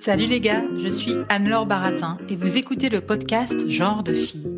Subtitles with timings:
[0.00, 4.50] Salut les gars, je suis Anne-Laure Baratin et vous écoutez le podcast Genre de fille.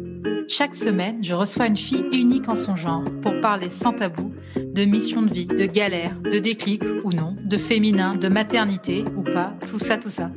[0.47, 4.85] Chaque semaine, je reçois une fille unique en son genre pour parler sans tabou de
[4.85, 9.55] mission de vie, de galère, de déclic ou non, de féminin, de maternité ou pas,
[9.67, 10.31] tout ça, tout ça.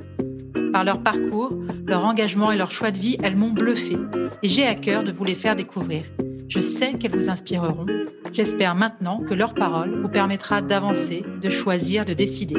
[0.71, 1.53] Par leur parcours,
[1.85, 3.97] leur engagement et leur choix de vie, elles m'ont bluffé
[4.41, 6.05] et j'ai à cœur de vous les faire découvrir.
[6.47, 7.85] Je sais qu'elles vous inspireront.
[8.31, 12.55] J'espère maintenant que leur parole vous permettra d'avancer, de choisir, de décider.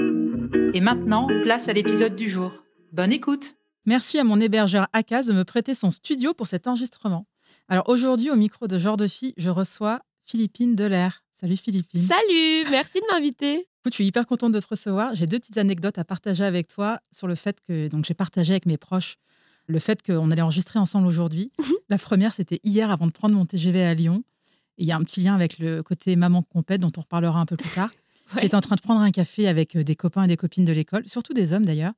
[0.74, 2.52] Et maintenant, place à l'épisode du jour.
[2.92, 7.26] Bonne écoute Merci à mon hébergeur Akaz de me prêter son studio pour cet enregistrement.
[7.68, 11.22] Alors aujourd'hui, au micro de Genre de Fille, je reçois Philippine Delair.
[11.32, 12.00] Salut Philippine.
[12.00, 13.54] Salut, merci de m'inviter.
[13.54, 15.14] Écoute, je suis hyper contente de te recevoir.
[15.14, 18.54] J'ai deux petites anecdotes à partager avec toi sur le fait que donc j'ai partagé
[18.54, 19.16] avec mes proches
[19.66, 21.50] le fait qu'on allait enregistrer ensemble aujourd'hui.
[21.88, 24.22] La première, c'était hier avant de prendre mon TGV à Lyon.
[24.78, 27.38] Et il y a un petit lien avec le côté maman compète dont on reparlera
[27.40, 27.90] un peu plus tard.
[28.34, 28.40] Ouais.
[28.40, 30.72] J'étais en train de prendre un café avec euh, des copains et des copines de
[30.72, 31.92] l'école, surtout des hommes d'ailleurs.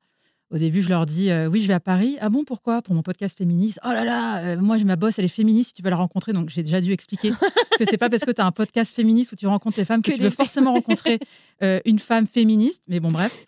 [0.49, 2.17] Au début, je leur dis euh, oui, je vais à Paris.
[2.21, 2.81] Ah bon, pourquoi?
[2.81, 3.79] Pour mon podcast féministe.
[3.83, 5.69] Oh là là, euh, moi, ma boss, elle est féministe.
[5.69, 7.31] Si tu veux la rencontrer, donc j'ai déjà dû expliquer
[7.77, 10.01] que c'est pas parce que tu as un podcast féministe où tu rencontres les femmes
[10.01, 11.19] que, Que tu veux forcément rencontrer
[11.63, 12.83] euh, une femme féministe.
[12.87, 13.45] Mais bon, bref.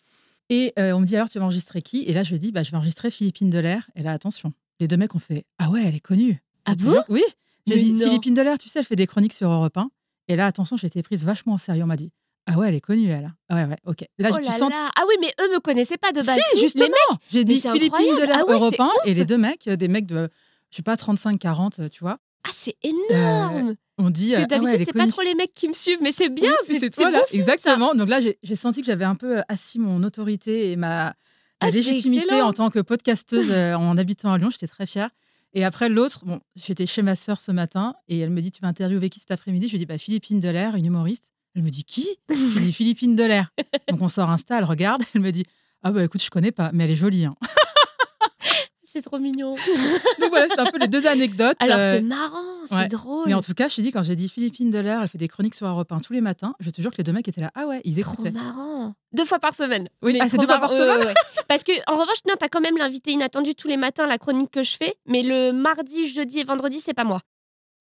[0.49, 2.03] Et euh, on me dit alors, tu vas enregistrer qui?
[2.03, 3.89] Et là, je dis bah, je vais enregistrer Philippine Delair.
[3.95, 6.41] Et là, attention, les deux mecs ont fait ah ouais, elle est connue.
[6.65, 7.01] Ah Je bon?
[7.09, 7.23] Oui.
[7.67, 8.05] Mais dit non.
[8.05, 9.89] Philippine Delair, tu sais, elle fait des chroniques sur Europe 1.
[10.27, 11.83] Et là, attention, j'ai été prise vachement au sérieux.
[11.83, 12.11] On m'a dit
[12.47, 13.31] ah ouais, elle est connue, elle.
[13.49, 14.05] Ah ouais, ouais, ok.
[14.17, 14.89] Là, Oh tu là sens là.
[14.95, 16.39] Ah oui, mais eux me connaissaient pas de base.
[16.53, 16.87] si, justement.
[17.31, 18.21] J'ai dit Philippine incroyable.
[18.21, 18.91] de la Ah ouais, Europe c'est 1 ouf.
[19.05, 20.29] et les deux mecs, euh, des mecs de,
[20.71, 22.17] je sais pas, 35-40, euh, tu vois.
[22.43, 23.75] Ah, c'est énorme.
[23.97, 24.31] On dit.
[24.31, 26.11] Parce euh, que ah ouais, d'habitude, c'est pas trop les mecs qui me suivent, mais
[26.11, 26.51] c'est bien.
[26.69, 27.19] Oui, c'est toi, là.
[27.19, 27.37] bon ça.
[27.37, 27.93] Exactement.
[27.95, 31.13] Donc là, j'ai senti que j'avais un peu euh, assis mon autorité et ma,
[31.59, 34.49] Ah, légitimité en tant que podcasteuse euh, en habitant à Lyon.
[34.49, 35.09] J'étais très fière.
[35.53, 38.61] Et après, l'autre, bon, j'étais chez ma sœur ce matin et elle me dit Tu
[38.61, 39.67] vas interviewer qui cet après-midi?
[39.67, 41.33] Je lui dis bah, Philippine Delair, une humoriste.
[41.55, 42.07] Elle me dit Qui?
[42.29, 43.51] Je lui dis Philippine Delair.
[43.89, 45.43] Donc on sort Insta, elle regarde, elle me dit
[45.83, 47.25] Ah bah écoute, je connais pas, mais elle est jolie.
[47.25, 47.35] hein.
[48.91, 49.53] C'est trop mignon.
[50.19, 51.55] Donc voilà, c'est un peu les deux anecdotes.
[51.59, 52.87] Alors, euh, c'est marrant, c'est ouais.
[52.87, 53.27] drôle.
[53.27, 55.27] Mais en tout cas, je te dis, quand j'ai dit Philippine Delair, elle fait des
[55.27, 57.39] chroniques sur Europe 1 tous les matins, je te jure que les deux mecs étaient
[57.39, 57.51] là.
[57.53, 58.31] Ah ouais, ils Trop écoutaient.
[58.31, 58.95] marrant.
[59.13, 59.89] Deux fois par semaine.
[60.01, 61.13] Oui, ah, c'est trop deux fois par semaine ouais.
[61.47, 64.49] Parce que, en revanche, non, t'as quand même l'invité inattendu tous les matins, la chronique
[64.49, 64.95] que je fais.
[65.05, 67.21] Mais le mardi, jeudi et vendredi, c'est pas moi.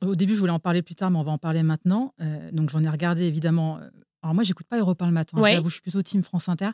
[0.04, 2.12] Au début, je voulais en parler plus tard, mais on va en parler maintenant.
[2.20, 3.78] Euh, donc j'en ai regardé évidemment.
[4.23, 5.39] Alors moi, j'écoute pas Europe 1 le matin.
[5.41, 5.53] Ouais.
[5.53, 6.69] J'avoue, je suis plutôt team France Inter,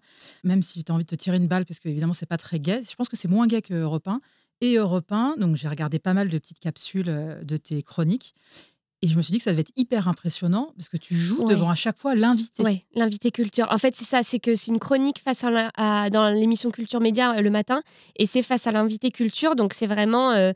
[0.45, 2.39] même si tu as envie de te tirer une balle, parce que évidemment, c'est pas
[2.39, 2.83] très gai.
[2.89, 4.21] Je pense que c'est moins gai que Europe 1.
[4.61, 8.35] Et Europe 1, donc j'ai regardé pas mal de petites capsules euh, de tes chroniques.
[9.03, 11.45] Et je me suis dit que ça devait être hyper impressionnant, parce que tu joues
[11.45, 11.55] Ouais.
[11.55, 12.63] devant à chaque fois l'invité.
[12.63, 13.67] Oui, l'invité culture.
[13.71, 16.71] En fait, c'est ça, c'est que c'est une chronique face à, la- à- dans l'émission
[16.71, 17.83] Culture Média euh, le matin,
[18.17, 20.53] et c'est face à l'invité culture, donc c'est vraiment euh,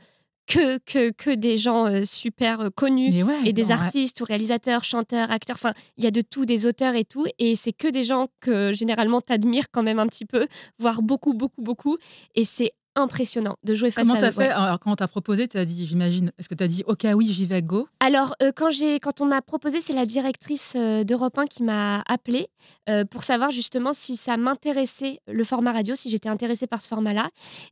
[0.49, 3.23] que, que, que des gens euh, super euh, connus.
[3.23, 3.73] Ouais, Et des ouais.
[3.73, 7.27] artistes ou réalisateurs, chanteurs, acteurs, enfin, il y a de tout, des auteurs et tout.
[7.39, 10.47] Et c'est que des gens que généralement t'admires quand même un petit peu,
[10.79, 11.99] voire beaucoup, beaucoup, beaucoup.
[12.35, 14.49] Et c'est impressionnant de jouer face Comment à t'as eux, fait ouais.
[14.51, 17.47] Alors, quand on t'a proposé, t'as dit, j'imagine, est-ce que t'as dit, ok, oui, j'y
[17.47, 17.89] vais, go?
[18.01, 21.63] Alors, euh, quand, j'ai, quand on m'a proposé, c'est la directrice euh, d'Europe 1 qui
[21.63, 22.49] m'a appelée
[22.89, 26.89] euh, pour savoir justement si ça m'intéressait, le format radio, si j'étais intéressée par ce
[26.89, 27.29] format-là.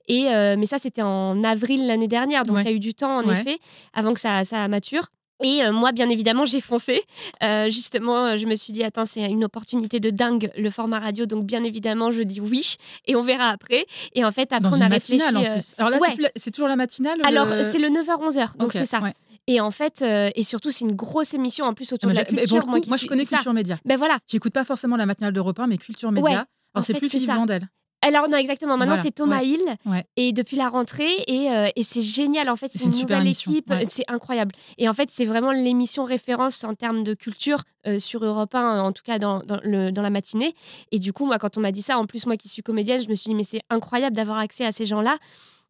[0.09, 2.63] Et, euh, mais ça, c'était en avril l'année dernière, donc Ouais.
[2.63, 3.41] il y a eu du temps, en Ouais.
[3.41, 3.59] effet,
[3.93, 5.09] avant que ça, ça mature.
[5.43, 7.03] Et euh, moi, bien évidemment, j'ai foncé.
[7.43, 10.99] Euh, justement, euh, je me suis dit, attends, c'est une opportunité de dingue, le format
[10.99, 11.27] radio.
[11.27, 12.77] Donc, bien évidemment, je dis oui.
[13.07, 13.85] Et on verra après.
[14.15, 15.23] Et en fait, après, Dans on a réfléchi.
[15.23, 15.75] matinale, en plus.
[15.79, 16.17] Alors là, ouais.
[16.37, 18.57] c'est toujours la matinale Alors, le- c'est le 9h-11h.
[18.57, 19.01] Donc, c'est ça.
[19.01, 19.13] ouais.
[19.49, 22.19] Et en fait, euh, et surtout, c'est une grosse émission en plus autour Ah, de
[22.19, 22.67] la culture.
[22.67, 23.25] coup, qui moi, je connais.
[23.27, 23.79] Culture Média.
[23.85, 24.19] Ben voilà.
[24.27, 26.29] J'écoute pas forcément la matinale d'Europe 1, mais Culture Média.
[26.29, 26.37] Ouais,
[26.75, 27.31] Alors, c'est plus Philippe.
[27.31, 27.69] Vandel.
[28.03, 28.77] Alors non, exactement.
[28.77, 29.47] Maintenant, Voilà, c'est Thomas ouais.
[29.49, 29.77] Hill.
[29.85, 30.05] Ouais.
[30.17, 32.49] Et depuis la rentrée, et, euh, et c'est génial.
[32.51, 33.71] En fait, C'est une nouvelle émission, équipe.
[33.71, 33.85] ouais.
[33.89, 34.53] C'est incroyable.
[34.79, 38.81] Et en fait, c'est vraiment l'émission référence en termes de culture euh, sur Europe 1,
[38.81, 40.55] en tout cas dans, dans, le, dans la matinée.
[40.93, 43.01] Et du coup, moi, quand on m'a dit ça, en plus, moi qui suis comédienne,
[43.01, 45.17] je me suis dit, mais c'est incroyable d'avoir accès à ces gens-là.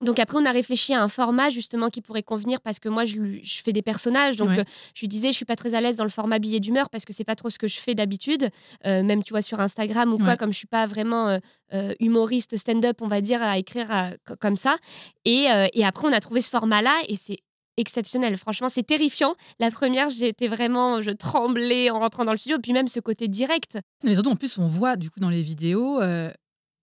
[0.04, 3.04] Donc après, on a réfléchi à un format justement qui pourrait convenir parce que moi,
[3.06, 4.37] je, lui- je fais des personnages.
[4.37, 4.60] Donc Ouais.
[4.60, 4.64] euh,
[4.94, 7.04] je lui disais, je suis pas très à l'aise dans le format billet d'humeur parce
[7.06, 8.50] que c'est pas trop ce que je fais d'habitude.
[8.84, 10.37] Euh, même, tu vois, sur Instagram ou quoi, Ouais.
[10.37, 11.38] comme je suis pas vraiment
[11.72, 13.88] euh, humoriste stand-up, on va dire, à écrire
[14.26, 14.76] co- comme ça.
[15.25, 17.38] Et, et après, on a trouvé ce format-là et c'est
[17.78, 18.37] exceptionnel.
[18.37, 19.34] Franchement, c'est terrifiant.
[19.60, 23.28] La première, j'étais vraiment, je tremblais en rentrant dans le studio, puis même ce côté
[23.28, 23.78] direct.
[24.04, 26.31] Mais surtout, en plus, on voit du coup dans les vidéos, euh,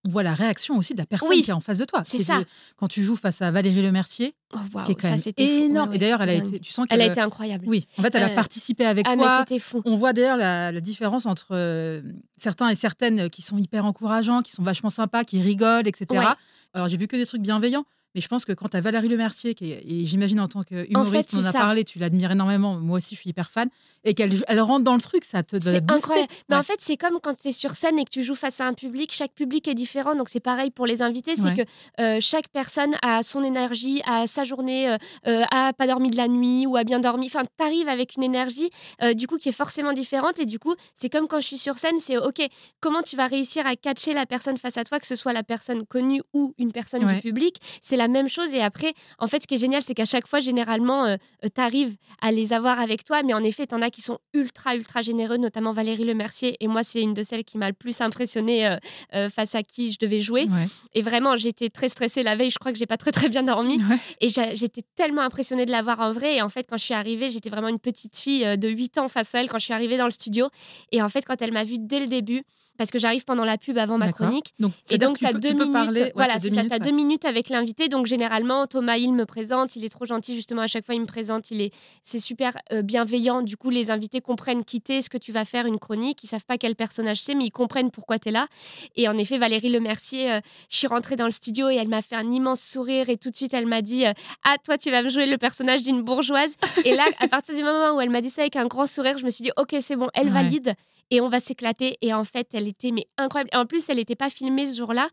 [0.05, 2.03] on voit la réaction aussi de la personne Oui, qui est en face de toi.
[2.05, 2.41] c'est ça.
[2.77, 5.89] Quand tu joues face à Valérie Lemercier, Oh, ce qui est quand ça, même énorme.
[5.89, 7.63] Ouais, Et d'ailleurs, elle a été, tu sens Elle qu'elle a été incroyable.
[7.67, 9.39] Oui, en fait, elle a Euh, participé avec Ah, mais toi.
[9.39, 9.81] c'était fou.
[9.85, 12.01] On voit d'ailleurs la, la différence entre euh,
[12.37, 16.05] certains et certaines qui sont hyper encourageants, qui sont vachement sympas, qui rigolent, etc.
[16.11, 16.25] Ouais.
[16.73, 17.85] Alors j'ai vu que des trucs bienveillants,
[18.15, 20.61] mais je pense que quand tu as Valérie Lemercier, qui est- et j'imagine en tant
[20.61, 21.59] qu'humoriste, fait, on en a ça.
[21.59, 23.69] parlé, tu l'admires énormément, moi aussi je suis hyper fan,
[24.03, 25.81] et qu'elle elle rentre dans le truc, ça te booster.
[25.87, 26.27] incroyable.
[26.49, 28.59] Mais en fait, c'est comme quand tu es sur scène et que tu joues face
[28.61, 29.11] à un public.
[29.13, 30.13] Chaque public est différent.
[30.15, 31.35] Donc, c'est pareil pour les invités.
[31.35, 31.55] C'est Ouais.
[31.55, 34.97] que euh, chaque personne a son énergie, a sa journée, euh,
[35.27, 37.27] euh, a pas dormi de la nuit ou a bien dormi.
[37.27, 38.69] Enfin, tu arrives avec une énergie,
[39.01, 40.37] euh, du coup, qui est forcément différente.
[40.39, 42.41] Et du coup, c'est comme quand je suis sur scène c'est OK,
[42.79, 45.43] comment tu vas réussir à catcher la personne face à toi, que ce soit la
[45.43, 47.15] personne connue ou une personne Ouais.
[47.15, 47.55] du public.
[47.81, 48.53] C'est la même chose.
[48.53, 51.95] Et après, en fait, ce qui est génial, c'est qu'à chaque fois, généralement, tu arrives
[52.21, 53.23] à les avoir avec toi.
[53.23, 56.55] Mais en effet, tu en as qui sont ultra, ultra généreux, notamment Valérie Lemercier.
[56.59, 58.77] Et moi, c'est une de celles qui m'a le plus impressionnée euh,
[59.13, 60.43] euh, face à qui je devais jouer.
[60.45, 60.67] Ouais.
[60.93, 62.49] Et vraiment, j'étais très stressée la veille.
[62.51, 63.77] Je crois que j'ai pas très, très bien dormi.
[63.83, 63.97] Ouais.
[64.21, 66.35] Et j'étais tellement impressionnée de la voir en vrai.
[66.35, 68.97] Et en fait, quand je suis arrivée, j'étais vraiment une petite fille euh, de 8
[68.99, 70.47] ans face à elle quand je suis arrivée dans le studio.
[70.91, 72.43] Et en fait, quand elle m'a vue dès le début,
[72.77, 75.39] parce que j'arrive pendant la pub avant ma chronique, Donc, et donc, tu as peux,
[75.39, 75.71] deux tu minutes.
[75.73, 76.01] parler.
[76.01, 76.63] ouais, voilà, c'est deux ça.
[76.63, 77.87] Tu as deux minutes avec l'invité.
[77.87, 79.75] Donc, généralement, Thomas Hill me présente.
[79.75, 80.63] Il est trop gentil, justement.
[80.63, 81.51] À chaque fois, il me présente.
[81.51, 81.71] Il est,
[82.03, 83.41] c'est super euh, bienveillant.
[83.41, 86.23] Du coup, les invités comprennent quitter ce que tu vas faire une chronique.
[86.23, 88.47] Ils savent pas quel personnage c'est, mais ils comprennent pourquoi tu es là.
[88.95, 90.39] Et en effet, Valérie Lemercier, euh,
[90.69, 93.09] je suis rentrée dans le studio et elle m'a fait un immense sourire.
[93.09, 94.13] Et tout de suite, elle m'a dit euh,
[94.45, 96.55] Ah, toi, tu vas me jouer le personnage d'une bourgeoise.
[96.85, 99.17] et là, à partir du moment où elle m'a dit ça avec un grand sourire,
[99.19, 100.31] je me suis dit Ok, c'est bon, elle Ouais.
[100.33, 100.73] valide
[101.11, 101.97] et on va s'éclater.
[102.01, 103.49] Et en fait, elle était mais incroyable.
[103.53, 105.09] En plus, elle n'était pas filmée ce jour-là,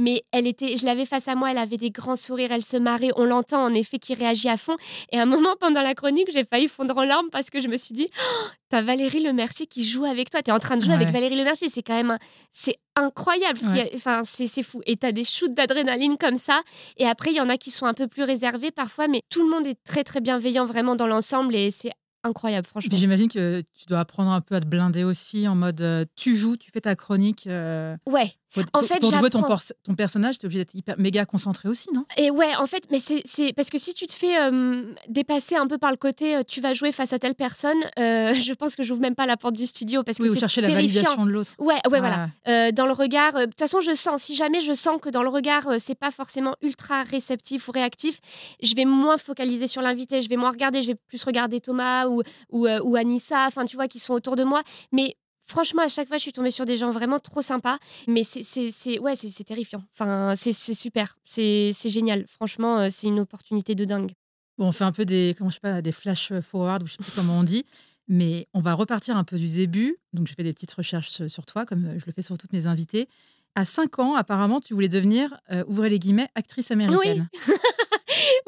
[0.00, 2.76] mais elle était, je l'avais face à moi, elle avait des grands sourires, elle se
[2.76, 3.10] marrait.
[3.16, 4.76] On l'entend en effet qui réagit à fond.
[5.10, 7.66] Et à un moment pendant la chronique, j'ai failli fondre en larmes parce que je
[7.68, 10.40] me suis dit, Oh, t'as Valérie Lemercier qui joue avec toi.
[10.42, 11.12] T'es en train de jouer avec Ouais.
[11.14, 11.68] Valérie Lemercier.
[11.68, 12.18] C'est quand même, un-
[12.52, 13.58] c'est incroyable.
[13.58, 14.82] ce Enfin, c'est c'est fou.
[14.86, 16.60] Et t'as des shoots d'adrénaline comme ça.
[16.96, 19.42] Et après, il y en a qui sont un peu plus réservés parfois, mais tout
[19.42, 21.90] le monde est très très bienveillant vraiment dans l'ensemble et c'est
[22.24, 22.96] incroyable, franchement.
[22.96, 26.36] J'imagine que tu dois apprendre un peu à te blinder aussi en mode euh, tu
[26.36, 27.46] joues, tu fais ta chronique.
[27.46, 28.32] euh, Ouais.
[28.50, 29.42] Faut- En fait, pour jouer ton,
[29.84, 32.04] ton personnage, tu es obligé d'être hyper méga concentré aussi, non?
[32.16, 35.66] Et ouais, en fait, mais c'est parce que si tu te fais euh, dépasser un
[35.66, 38.74] peu par le côté euh, tu vas jouer face à telle personne, euh, je pense
[38.76, 40.70] que j'ouvre même pas la porte du studio parce que Oui, ou c'est chercher la
[40.70, 41.52] validation de l'autre.
[41.58, 42.30] Ouais, ouais, voilà.
[42.48, 44.22] Euh, dans le regard, de toute façon, je sens.
[44.22, 48.20] Si jamais je sens que dans le regard, c'est pas forcément ultra réceptif ou réactif,
[48.62, 50.20] je vais moins focaliser sur l'invité.
[50.20, 50.82] Je vais moins regarder.
[50.82, 53.46] Je vais plus regarder Thomas ou ou, ou Anissa.
[53.46, 54.62] Enfin, tu vois, qui sont autour de moi.
[54.92, 55.16] Mais
[55.48, 57.78] Franchement, à chaque fois, je suis tombée sur des gens vraiment trop sympas.
[58.06, 59.82] Mais c'est, c'est, c'est- ouais, c'est, terrifiant.
[59.98, 61.16] Enfin, c'est, super.
[61.24, 62.26] C'est, génial.
[62.28, 64.12] Franchement, euh, c'est une opportunité de dingue.
[64.58, 66.92] Bon, on fait un peu des, comment je sais pas, des flash forward, ou je
[66.92, 67.64] sais plus comment on dit,
[68.08, 69.96] mais on va repartir un peu du début.
[70.12, 72.52] Donc, j'ai fait des petites recherches sur- sur toi, comme je le fais sur toutes
[72.52, 73.08] mes invités.
[73.54, 77.28] À 5 ans, apparemment, tu voulais devenir, euh, ouvrez les guillemets, actrice américaine.
[77.32, 77.48] Oui,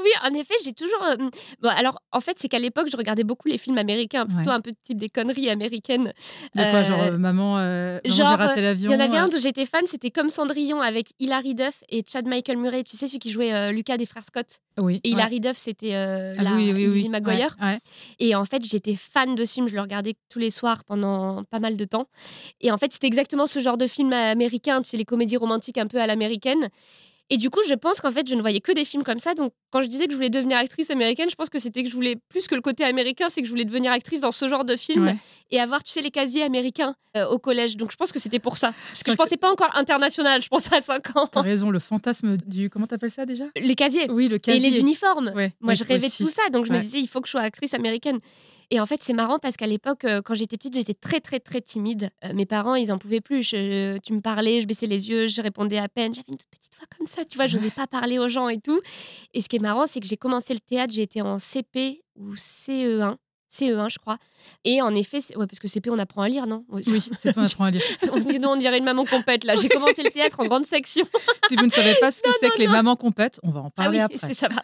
[0.25, 1.02] en effet, j'ai toujours.
[1.05, 1.17] euh,
[1.61, 4.56] Bon, alors, en fait, c'est qu'à l'époque, je regardais beaucoup les films américains, plutôt Ouais.
[4.56, 6.12] un peu type des conneries américaines.
[6.55, 8.91] De quoi, Euh, genre, euh, maman, euh, maman, genre, j'ai raté Il l'avion.
[8.93, 12.02] y en avait euh, un dont j'étais fan, c'était Comme Cendrillon avec Hilary Duff et
[12.06, 12.82] Chad Michael Murray.
[12.85, 14.47] Tu sais, celui qui jouait euh, Lucas des frères Scott.
[14.79, 15.00] Oui.
[15.05, 15.14] Et ouais.
[15.14, 17.08] Hilary Duff, c'était euh, Ah la oui, oui, Lizzie oui.
[17.11, 17.56] McGuire.
[17.61, 17.79] Ouais.
[18.19, 19.69] Et en fait, j'étais fan de ce film.
[19.69, 22.06] Je le regardais tous les soirs pendant pas mal de temps.
[22.60, 25.79] Et en fait, c'était exactement ce genre de film américain, tu sais, les comédies romantiques
[25.79, 26.69] un peu à l'américaine.
[27.32, 29.34] Et du coup, je pense qu'en fait, je ne voyais que des films comme ça.
[29.34, 31.89] Donc, quand je disais que je voulais devenir actrice américaine, je pense que c'était que
[31.89, 34.49] je voulais, plus que le côté américain, c'est que je voulais devenir actrice dans ce
[34.49, 35.17] genre de film Ouais.
[35.53, 37.77] et avoir, tu sais, les casiers américains euh, au collège.
[37.77, 38.72] Donc, je pense que c'était pour ça.
[38.89, 41.27] Parce que je vrai pensais pas encore international, je pensais à 5 ans.
[41.29, 42.69] T'as raison, le fantasme du.
[42.69, 43.44] Comment t'appelles ça déjà?
[43.56, 44.10] Les casiers.
[44.10, 44.69] Oui, le Et casier.
[44.70, 45.32] les uniformes.
[45.37, 46.25] Ouais, Moi, je rêvais aussi.
[46.25, 46.79] de tout ça, donc je Ouais.
[46.79, 48.19] me disais, il faut que je sois actrice américaine.
[48.72, 51.41] Et en fait, c'est marrant parce qu'à l'époque, euh, quand j'étais petite, j'étais très, très,
[51.41, 52.10] très timide.
[52.24, 53.43] Euh, mes parents, ils en pouvaient plus.
[53.43, 56.15] Je- tu me parlais, je baissais les yeux, je répondais à peine.
[56.15, 58.48] J'avais une toute petite voix comme ça, tu vois, je n'osais pas parler aux gens
[58.48, 58.81] et tout.
[59.34, 62.03] Et ce qui est marrant, c'est que j'ai commencé le théâtre, j'ai été en CP
[62.17, 63.17] ou CE1.
[63.50, 64.19] CE1, je crois.
[64.64, 66.64] Et en effet, ouais, parce que CP, on apprend à lire, non?
[66.69, 67.82] Oui, pas un apprend à lire.
[68.12, 69.54] on, dit non, on dirait une maman compète, là.
[69.56, 71.04] J'ai commencé le théâtre en grande section.
[71.48, 73.70] Si vous ne savez pas ce que c'est que les mamans compètent, on va en
[73.70, 74.28] parler ah oui, après.
[74.28, 74.46] c'est ça.
[74.46, 74.62] va.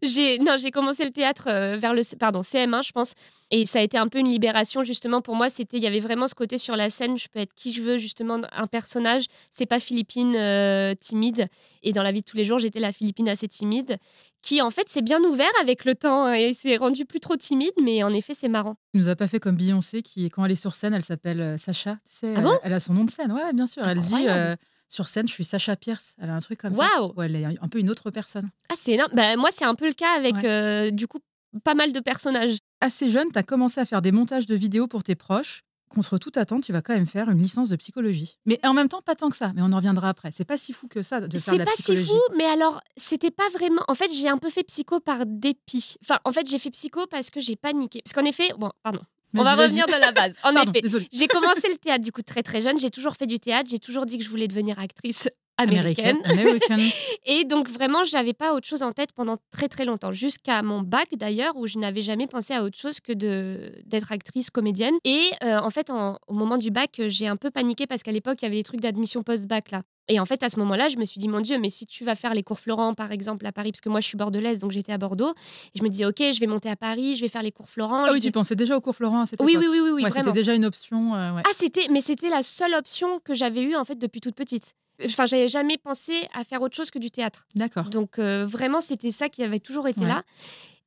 [0.00, 3.12] j'ai non, j'ai commencé le théâtre euh, vers le pardon CM1, je pense,
[3.50, 5.50] et ça a été un peu une libération justement pour moi.
[5.50, 7.82] C'était il y avait vraiment ce côté sur la scène, je peux être qui je
[7.82, 9.24] veux justement, un personnage.
[9.50, 11.48] C'est pas Philippine euh, timide.
[11.82, 13.98] Et dans la vie de tous les jours, j'étais la Philippine assez timide,
[14.42, 17.36] qui en fait s'est bien ouvert avec le temps hein, et s'est rendue plus trop
[17.36, 18.76] timide, mais en effet c'est marrant.
[18.94, 21.40] Elle nous a pas fait comme Beyoncé qui, quand elle est sur scène, elle s'appelle
[21.40, 21.98] euh, Sacha.
[22.04, 22.58] Tu sais, Ah elle, bon?
[22.64, 23.30] elle a son nom de scène.
[23.32, 23.86] Ouais, bien sûr.
[23.86, 24.56] Elle dit euh,
[24.88, 26.14] sur scène, je suis Sacha Pierce.
[26.20, 26.86] Elle a un truc comme ça.
[26.98, 28.50] Waouh Ouais, elle est un peu une autre personne.
[28.70, 29.12] Ah c'est énorme.
[29.14, 30.44] Bah, moi c'est un peu le cas avec Ouais.
[30.46, 31.18] euh, du coup
[31.64, 32.56] pas mal de personnages.
[32.80, 35.62] Assez jeune, tu as commencé à faire des montages de vidéos pour tes proches.
[35.92, 38.38] Contre toute attente, tu vas quand même faire une licence de psychologie.
[38.46, 39.52] Mais en même temps, pas tant que ça.
[39.54, 40.30] Mais on en reviendra après.
[40.32, 42.08] C'est pas si fou que ça de faire de la C'est pas si psychologie.
[42.08, 43.82] fou, mais alors, c'était pas vraiment.
[43.88, 45.96] En fait, j'ai un peu fait psycho par dépit.
[46.02, 48.00] Enfin, en fait, j'ai fait psycho parce que j'ai paniqué.
[48.02, 49.00] Parce qu'en effet, bon, pardon.
[49.34, 50.34] On va revenir de la base.
[50.44, 52.78] En Pardon, effet, j'ai commencé le théâtre du coup très très jeune.
[52.78, 53.68] J'ai toujours fait du théâtre.
[53.70, 56.18] J'ai toujours dit que je voulais devenir actrice américaine.
[56.24, 56.80] Américaine.
[57.26, 60.80] Et donc vraiment, j'avais pas autre chose en tête pendant très très longtemps, jusqu'à mon
[60.82, 64.94] bac d'ailleurs, où je n'avais jamais pensé à autre chose que de d'être actrice comédienne.
[65.04, 68.12] Et euh, en fait, en- au moment du bac, j'ai un peu paniqué parce qu'à
[68.12, 69.82] l'époque, il y avait des trucs d'admission post-bac là.
[70.08, 72.04] Et en fait, à ce moment-là, je me suis dit, mon Dieu, mais si tu
[72.04, 74.58] vas faire les cours Florent, par exemple, à Paris, parce que moi, je suis bordelaise,
[74.58, 75.32] donc j'étais à Bordeaux,
[75.74, 77.68] et je me disais, OK, je vais monter à Paris, je vais faire les cours
[77.68, 78.04] Florent.
[78.06, 79.62] Ah oui, tu pensais déjà au cours Florent à cette oui, époque.
[79.64, 80.24] oui, oui, oui, oui, Ouais, vraiment.
[80.24, 81.14] c'était déjà une option.
[81.14, 81.42] euh, ouais.
[81.46, 84.74] Ah, c'était, mais c'était la seule option que j'avais eue en fait depuis toute petite.
[85.04, 87.46] Enfin, j'avais jamais pensé à faire autre chose que du théâtre.
[87.54, 87.84] D'accord.
[87.84, 90.08] Donc euh, vraiment, c'était ça qui avait toujours été Ouais.
[90.08, 90.22] là.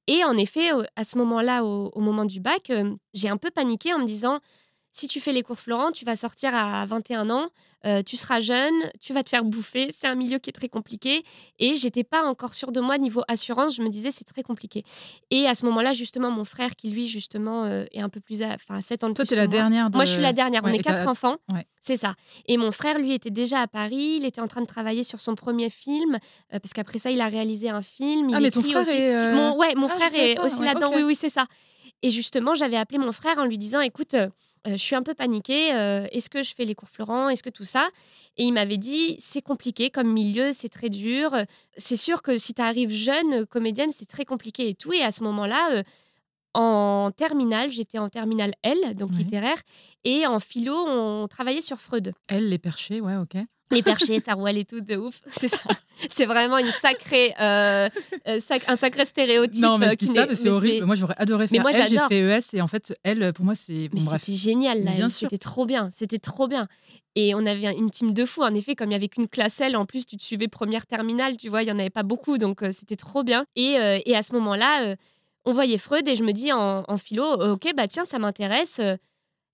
[0.08, 3.50] Et en effet, à ce moment-là, au, au moment du bac, euh, j'ai un peu
[3.50, 4.40] paniqué en me disant,
[4.98, 7.50] si tu fais les cours Florent, tu vas sortir à 21 ans,
[7.86, 10.70] euh, tu seras jeune, tu vas te faire bouffer, c'est un milieu qui est très
[10.70, 11.24] compliqué.
[11.60, 14.84] Et j'étais pas encore sûre de moi niveau assurance, je me disais c'est très compliqué.
[15.32, 18.42] Et à ce moment-là, justement, mon frère qui lui, justement, euh, est un peu plus,
[18.42, 19.52] à- enfin 7 ans de Toi, tu es la moi.
[19.52, 19.98] dernière de.
[19.98, 20.64] Moi, je suis la dernière.
[20.64, 21.36] Ouais, on est quatre enfants.
[21.52, 21.68] Ouais.
[21.82, 22.16] C'est ça.
[22.48, 24.16] Et mon frère, lui, était déjà à Paris.
[24.20, 26.16] Il était en train de travailler sur son premier film.
[26.54, 28.30] euh, parce qu'après ça, il a réalisé un film.
[28.30, 28.92] Il Ah, mais ton frère aussi.
[28.92, 29.34] est.
[29.34, 30.92] Mon, ouais, mon Ah, frère est pas, aussi ouais, là-dedans.
[30.96, 31.46] Oui, oui, c'est ça.
[32.02, 34.16] Et justement, j'avais appelé mon frère en lui disant Écoute,
[34.68, 35.74] euh, je suis un peu paniquée.
[35.74, 37.88] euh, Est-ce que je fais les cours Florent Est-ce que tout ça?
[38.38, 41.32] Et il m'avait dit C'est compliqué comme milieu, c'est très dur.
[41.78, 44.94] C'est sûr que si tu arrives jeune, euh, comédienne, c'est très compliqué et tout.
[44.94, 45.84] Et à ce moment-là, euh,
[46.54, 49.18] en terminale, j'étais en terminale L, donc Ouais.
[49.20, 49.62] littéraire,
[50.06, 52.14] et en philo, on travaillait sur Freud.
[52.28, 53.36] Elle, les perchés, ouais, ok.
[53.72, 55.22] Les perchés, Sarouel et tout, de ouf.
[55.28, 55.58] C'est ça.
[56.10, 57.90] C'est vraiment une sacrée, euh,
[58.28, 59.62] euh, sac- un sacré stéréotype.
[59.62, 60.86] Non, mais euh, je qui dis ça, mais c'est mais horrible.
[60.86, 61.88] Moi, j'aurais adoré Mais faire moi, elle.
[61.90, 63.90] J'ai fait ES et en fait, elle, pour moi, c'est.
[63.94, 64.22] Mais Bon, bref.
[64.26, 64.92] c'était génial, là.
[64.92, 65.30] Mais bien sûr.
[65.30, 65.90] C'était trop bien.
[65.94, 66.68] C'était trop bien.
[67.16, 68.44] Et on avait une team de fous.
[68.44, 70.86] En effet, comme il n'y avait qu'une classe L, en plus, tu te suivais première
[70.86, 72.38] terminale, tu vois, il n'y en avait pas beaucoup.
[72.38, 73.46] Donc, euh, c'était trop bien.
[73.56, 74.96] Et, euh, et à ce moment-là, euh,
[75.46, 78.20] on voyait Freud et je me dis en, en philo, euh, OK, bah tiens, ça
[78.20, 78.80] m'intéresse.
[78.80, 78.98] euh,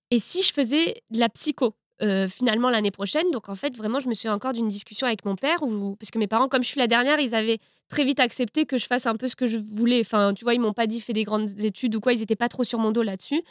[0.10, 1.76] et si je faisais de la psycho?
[2.02, 3.30] Euh, finalement l'année prochaine.
[3.32, 6.12] Donc en fait, vraiment, je me suis encore d'une discussion avec mon père, où, parce
[6.12, 8.88] que mes parents, comme je suis la dernière, ils avaient très vite accepté que je
[8.88, 10.02] fasse un peu ce que je voulais.
[10.02, 12.36] Enfin, tu vois, ils m'ont pas dit fais des grandes études ou quoi, ils n'étaient
[12.36, 13.42] pas trop sur mon dos là-dessus.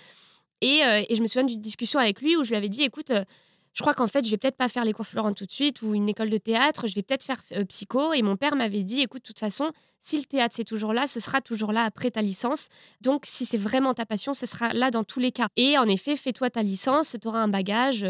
[0.60, 2.82] Et, euh, et je me souviens d'une discussion avec lui où je lui avais dit
[2.82, 3.24] écoute, euh,
[3.72, 5.82] je crois qu'en fait, je vais peut-être pas faire les cours Florent tout de suite
[5.82, 8.12] ou une école de théâtre, je vais peut-être faire euh, psycho.
[8.12, 11.06] Et mon père m'avait dit écoute, de toute façon, si le théâtre c'est toujours là,
[11.06, 12.68] ce sera toujours là après ta licence.
[13.00, 15.48] Donc, si c'est vraiment ta passion, ce sera là dans tous les cas.
[15.56, 18.06] Et en effet, fais-toi ta licence, tu auras un bagage.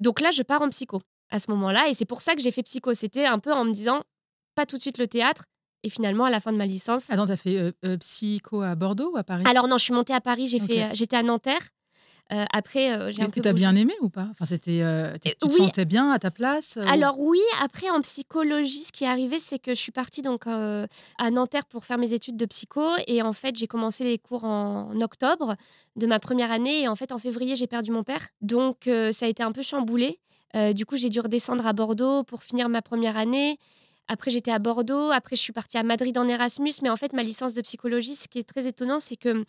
[0.00, 1.88] Donc là, je pars en psycho à ce moment-là.
[1.88, 2.94] Et c'est pour ça que j'ai fait psycho.
[2.94, 4.02] C'était un peu en me disant
[4.54, 5.44] pas tout de suite le théâtre.
[5.84, 7.10] Et finalement, à la fin de ma licence.
[7.10, 9.42] Attends, t'as fait euh, euh, psycho à Bordeaux ou à Paris?
[9.46, 11.70] Alors non, je suis montée à Paris, j'ai fait, euh, j'étais à Nanterre.
[12.32, 13.40] Euh, après, euh, j'ai un peu.
[13.40, 13.62] T'as bougé.
[13.62, 14.28] bien aimé ou pas?
[14.30, 14.80] Enfin, c'était.
[14.82, 15.52] euh, tu te oui.
[15.52, 19.58] sentais bien à ta place Alors oui, après en psychologie, ce qui est arrivé, c'est
[19.58, 23.32] que je suis partie donc à Nanterre pour faire mes études de psycho et en
[23.32, 25.56] fait j'ai commencé les cours en octobre
[25.96, 29.26] de ma première année et en fait en février j'ai perdu mon père, donc ça
[29.26, 30.18] a été un peu chamboulé.
[30.74, 33.58] Du coup j'ai dû redescendre à Bordeaux pour finir ma première année.
[34.08, 37.12] Après j'étais à Bordeaux, après je suis partie à Madrid en Erasmus, mais en fait
[37.12, 39.44] ma licence de psychologie, ce qui est très étonnant, c'est que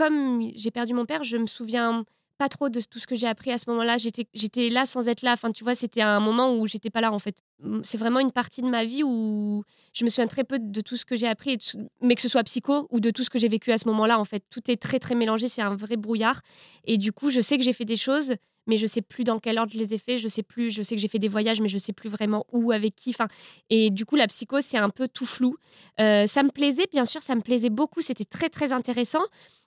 [0.00, 2.06] comme j'ai perdu mon père, je me souviens
[2.38, 3.98] pas trop de tout ce que j'ai appris à ce moment-là.
[3.98, 5.34] J'étais, là sans être là.
[5.34, 7.36] Enfin, tu vois, c'était un moment où j'étais pas là en fait.
[7.82, 10.96] C'est vraiment une partie de ma vie où je me souviens très peu de tout
[10.96, 11.58] ce que j'ai appris,
[12.00, 14.18] mais que ce soit psycho ou de tout ce que j'ai vécu à ce moment-là.
[14.18, 15.48] En fait, tout est très très mélangé.
[15.48, 16.40] C'est un vrai brouillard.
[16.84, 18.36] Et du coup, je sais que j'ai fait des choses,
[18.66, 20.16] mais je sais plus dans quel ordre je les ai fait.
[20.16, 20.70] Je sais plus.
[20.70, 23.10] Je sais que j'ai fait des voyages, mais je sais plus vraiment où, avec qui.
[23.10, 23.28] Enfin,
[23.68, 25.56] et du coup, la psycho, c'est un peu tout flou.
[26.00, 28.00] Euh, ça me plaisait, bien sûr, ça me plaisait beaucoup.
[28.00, 29.22] C'était très très intéressant.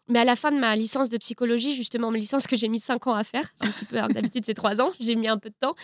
[0.10, 2.80] Mais à la fin de ma licence de psychologie, justement, ma licence que j'ai mis
[2.80, 5.38] 5 ans à faire, un petit peu, que d'habitude c'est 3 ans, j'ai mis un
[5.38, 5.76] peu de temps.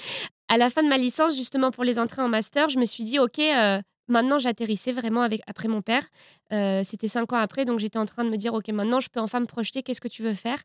[0.50, 3.06] À la fin de ma licence, justement, pour les entrées en master, je me suis
[3.06, 6.04] dit, OK, euh, maintenant j'atterrissais vraiment avec, après mon père.
[6.52, 9.10] Euh, C'était 5 ans après, donc j'étais en train de me dire, OK, maintenant je
[9.10, 10.62] peux enfin me projeter, qu'est-ce que tu veux faire?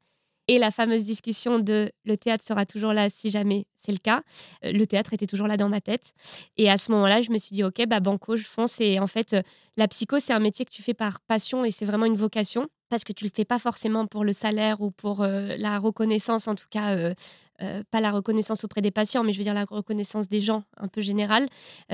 [0.49, 4.23] Et la fameuse discussion de le théâtre sera toujours là si jamais c'est le cas.
[4.65, 6.13] Euh, Le théâtre était toujours là dans ma tête.
[6.57, 8.81] Et à ce moment-là, je me suis dit, OK, bah banco, je fonce.
[8.81, 9.43] Et en fait, euh,
[9.77, 12.69] la psycho, c'est un métier que tu fais par passion et c'est vraiment une vocation
[12.89, 16.47] parce que tu le fais pas forcément pour le salaire ou pour euh, la reconnaissance,
[16.49, 16.97] en tout cas,
[17.91, 20.87] pas la reconnaissance auprès des patients, mais je veux dire la reconnaissance des gens un
[20.87, 21.49] peu générale.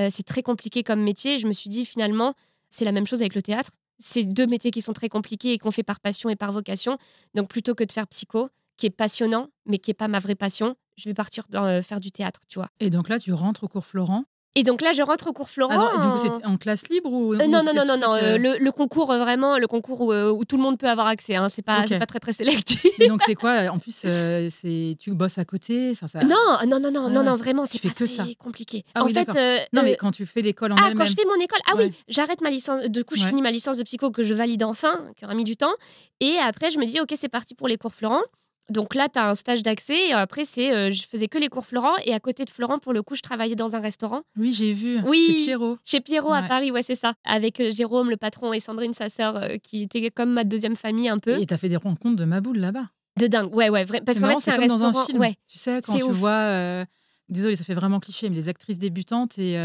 [0.08, 1.38] C'est très compliqué comme métier.
[1.38, 2.34] Je me suis dit, finalement,
[2.68, 3.70] c'est la même chose avec le théâtre.
[4.00, 6.98] C'est deux métiers qui sont très compliqués et qu'on fait par passion et par vocation.
[7.34, 10.34] Donc plutôt que de faire psycho, qui est passionnant, mais qui est pas ma vraie
[10.34, 12.68] passion, je vais partir euh, faire du théâtre, tu vois.
[12.80, 14.24] Et donc là, tu rentres au cours Florent.
[14.56, 15.72] Et donc là, je rentre au cours Florent.
[15.72, 17.84] Ah non, du coup, en- c'était en classe libre ou Euh, non, non, c'est non,
[17.84, 18.14] non, truc, non.
[18.14, 20.76] euh, euh, le, le concours, euh, vraiment, le concours où, euh, où tout le monde
[20.76, 21.36] peut avoir accès.
[21.36, 21.84] Hein, c'est pas, Ok.
[21.88, 22.84] c'est pas très, très sélectif.
[22.98, 26.24] Et donc, c'est quoi En plus, euh, c'est tu bosses à côté ça, ça...
[26.24, 26.34] Non,
[26.66, 27.26] non, non, non, Ouais, non, ouais.
[27.26, 28.24] non, vraiment, c'est pas que très ça.
[28.40, 28.84] compliqué.
[28.96, 30.98] Ah en oui, fait, euh, Non, euh, mais quand tu fais l'école en Ah, elle-même.
[30.98, 31.84] quand je fais mon école, ah Ouais.
[31.86, 32.82] oui, j'arrête ma licence.
[32.86, 33.28] Du coup, je Ouais.
[33.28, 35.74] finis ma licence de psycho que je valide enfin, qui aura mis du temps.
[36.18, 38.22] Et après, je me dis, ok, c'est parti pour les cours Florent.
[38.70, 40.08] Donc là, tu as un stage d'accès.
[40.08, 41.92] Et après, c'est, euh, je faisais que les cours Florent.
[42.04, 44.22] Et à côté de Florent, pour le coup, je travaillais dans un restaurant.
[44.38, 45.00] Oui, j'ai vu.
[45.04, 45.26] Oui.
[45.26, 45.78] Chez Pierrot.
[45.84, 46.42] Chez Pierrot à.
[46.42, 47.12] Paris, ouais, c'est ça.
[47.24, 50.76] Avec euh, Jérôme, le patron, et Sandrine, sa sœur, euh, qui était comme ma deuxième
[50.76, 51.38] famille un peu.
[51.40, 52.86] Et t'as fait des rencontres de Maboule là-bas.
[53.18, 54.00] De dingue, ouais, ouais, vrai.
[54.06, 55.18] Parce qu'en fait, c'est un comme dans un film.
[55.18, 55.34] Ouais.
[55.48, 56.12] Tu sais, quand tu ouf.
[56.12, 56.30] vois.
[56.30, 56.84] euh,
[57.28, 59.56] Désolée, ça fait vraiment cliché, mais les actrices débutantes et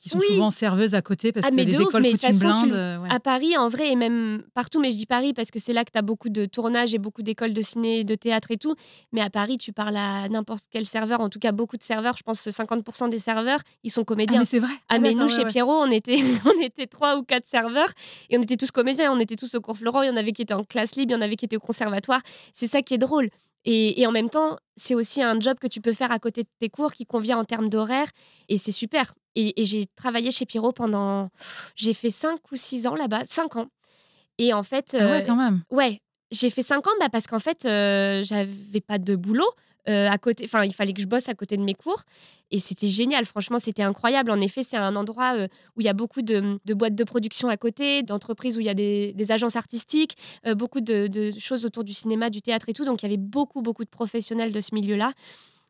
[0.00, 0.26] qui sont Oui.
[0.30, 2.62] souvent serveuses à côté parce Ah, que mais les ouf, écoles mais coûtent une façon,
[2.62, 2.72] tu blinde.
[2.72, 3.08] euh, ouais.
[3.12, 5.84] À Paris, en vrai, et même partout, mais je dis Paris parce que c'est là
[5.84, 8.74] que tu as beaucoup de tournages et beaucoup d'écoles de ciné, de théâtre et tout.
[9.12, 12.16] Mais à Paris, tu parles à n'importe quel serveur, en tout cas beaucoup de serveurs,
[12.16, 14.38] je pense que 50% des serveurs, ils sont Ah, comédiens.
[14.40, 14.72] mais c'est vrai.
[14.88, 15.46] Ah, mais d'accord, nous, ouais, chez.
[15.46, 16.16] Pierrot, on était,
[16.46, 17.90] on était trois ou quatre serveurs
[18.30, 19.12] et on était tous comédiens.
[19.12, 20.02] On était tous au cours Florent.
[20.02, 21.56] Il y en avait qui étaient en classe libre, il y en avait qui étaient
[21.56, 22.20] au conservatoire.
[22.54, 23.28] C'est ça qui est drôle.
[23.66, 26.44] Et, et en même temps, c'est aussi un job que tu peux faire à côté
[26.44, 28.06] de tes cours qui convient en termes d'horaire.
[28.48, 29.12] Et c'est super.
[29.36, 31.30] Et, et j'ai travaillé chez Pierrot pendant.
[31.76, 33.22] J'ai fait cinq ou six ans là-bas.
[33.26, 33.68] Cinq ans.
[34.38, 34.96] Et en fait.
[34.98, 35.62] Ah ouais, euh, quand même.
[35.70, 39.50] Ouais, j'ai fait 5 ans bah, parce qu'en fait, euh, j'avais pas de boulot
[39.88, 40.44] euh, à côté.
[40.44, 42.02] Enfin, il fallait que je bosse à côté de mes cours.
[42.52, 44.30] Et c'était génial, franchement, c'était incroyable.
[44.30, 47.04] En effet, c'est un endroit euh, où il y a beaucoup de, de boîtes de
[47.04, 51.06] production à côté, d'entreprises où il y a des, des agences artistiques, euh, beaucoup de,
[51.06, 52.84] de choses autour du cinéma, du théâtre et tout.
[52.84, 55.12] Donc, il y avait beaucoup, beaucoup de professionnels de ce milieu-là.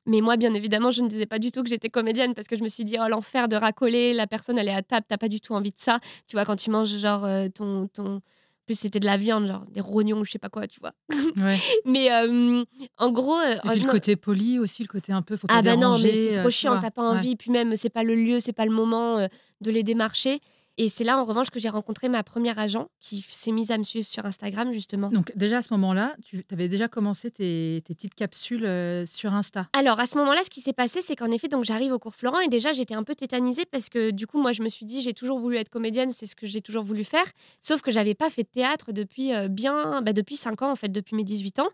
[0.07, 2.57] Mais moi, bien évidemment, je ne disais pas du tout que j'étais comédienne parce que
[2.57, 5.19] je me suis dit, oh, l'enfer de racoler, la personne, elle est à table, t'as
[5.19, 5.99] pas du tout envie de ça.
[6.27, 7.87] Tu vois, quand tu manges, genre, euh, ton.
[7.89, 8.21] ton...
[8.67, 10.93] Plus, c'était de la viande, genre des rognons ou je sais pas quoi, tu vois.
[11.37, 11.59] Ouais.
[11.85, 12.63] Mais euh,
[12.99, 13.37] en gros.
[13.37, 15.37] euh, Et puis le côté poli aussi, le côté un peu.
[15.37, 17.19] Faut pas ah bah non, mais c'est trop chiant, t'as pas Ouais.
[17.19, 17.35] envie.
[17.37, 19.27] Puis même, c'est pas le lieu, c'est pas le moment
[19.61, 20.41] de les démarcher.
[20.79, 23.77] Et c'est là, en revanche, que j'ai rencontré ma première agent qui s'est mise à
[23.77, 25.09] me suivre sur Instagram, justement.
[25.11, 29.35] Donc déjà à ce moment-là, tu avais déjà commencé tes, tes petites capsules euh, sur
[29.35, 29.67] Insta.
[29.75, 32.15] Alors à ce moment-là, ce qui s'est passé, c'est qu'en effet, donc j'arrive au cours
[32.15, 34.87] Florent et déjà j'étais un peu tétanisée parce que du coup, moi, je me suis
[34.87, 37.27] dit, j'ai toujours voulu être comédienne, c'est ce que j'ai toujours voulu faire.
[37.61, 40.77] Sauf que j'avais pas fait de théâtre depuis euh, bien, bah, depuis 5 ans en
[40.77, 41.69] fait, depuis mes 18 ans.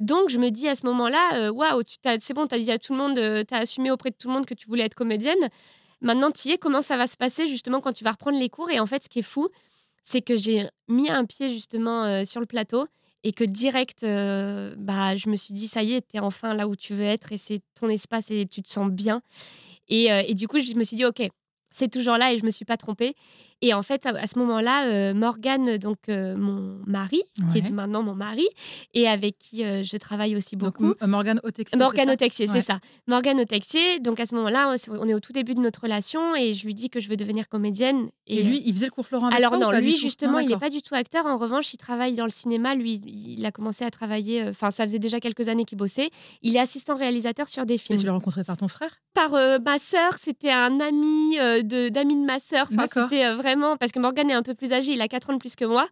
[0.00, 2.70] Donc je me dis à ce moment-là, euh, waouh, tu t'as- c'est bon, t'as dit
[2.72, 4.84] à tout le monde, euh, t'as assumé auprès de tout le monde que tu voulais
[4.84, 5.48] être comédienne.
[6.04, 8.50] Maintenant, tu y es, comment ça va se passer justement quand tu vas reprendre les
[8.50, 8.70] cours?
[8.70, 9.48] Et en fait, ce qui est fou,
[10.04, 12.86] c'est que j'ai mis un pied justement euh, sur le plateau
[13.24, 16.68] et que direct, euh, bah, je me suis dit, ça y est, t'es enfin là
[16.68, 19.22] où tu veux être et c'est ton espace et tu te sens bien.
[19.88, 21.22] Et, euh, et du coup, je me suis dit, ok,
[21.70, 23.14] c'est toujours là et je me suis pas trompée.
[23.66, 27.70] Et en fait, à, à ce moment-là, euh, Morgane, donc euh, mon mari, qui est
[27.70, 28.46] maintenant mon mari,
[28.92, 30.94] et avec qui euh, je travaille aussi Donc beaucoup.
[31.00, 31.78] M- Morgane Otexier.
[31.78, 32.78] Morgane Otexier, c'est ça.
[33.06, 34.00] Morgane Otexier.
[34.00, 36.74] Donc à ce moment-là, on est au tout début de notre relation et je lui
[36.74, 38.08] dis que je veux devenir comédienne.
[38.26, 39.96] Et, lui, il faisait le cours Florent avec alors toi non, ou pas du lui
[39.96, 41.24] justement, Ah, il n'est pas du tout acteur.
[41.24, 42.74] En revanche, il travaille dans le cinéma.
[42.74, 44.42] Lui, il a commencé à travailler.
[44.42, 46.10] euh, Enfin, ça faisait déjà quelques années qu'il bossait.
[46.42, 47.98] Il est assistant réalisateur sur des Et films.
[47.98, 49.00] tu l'as rencontré par ton frère?
[49.14, 52.68] Par euh, ma sœur, c'était un ami euh, de d'amis de ma sœur.
[52.72, 54.92] Enfin, c'était euh, vraiment parce que Morgane est un peu plus âgé.
[54.92, 55.86] Il a 4 ans de plus que moi.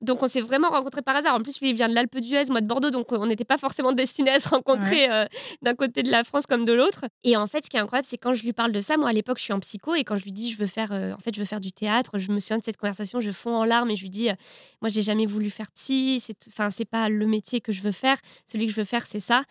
[0.00, 1.34] Donc on s'est vraiment rencontrés par hasard.
[1.34, 3.58] En plus, lui, il vient de l'Alpe d'Huez, moi de Bordeaux, donc on n'était pas
[3.58, 5.24] forcément destinés à se rencontrer euh,
[5.62, 7.04] d'un côté de la France comme de l'autre.
[7.22, 9.08] Et en fait, ce qui est incroyable, c'est quand je lui parle de ça, moi
[9.08, 11.12] à l'époque, je suis en psycho et quand je lui dis je veux faire, euh,
[11.12, 13.56] en fait, je veux faire du théâtre, je me souviens de cette conversation, je fonds
[13.56, 14.34] en larmes et je lui dis, euh,
[14.82, 17.92] moi, j'ai jamais voulu faire psy, c'est, enfin, c'est pas le métier que je veux
[17.92, 19.44] faire, celui que je veux faire, c'est ça.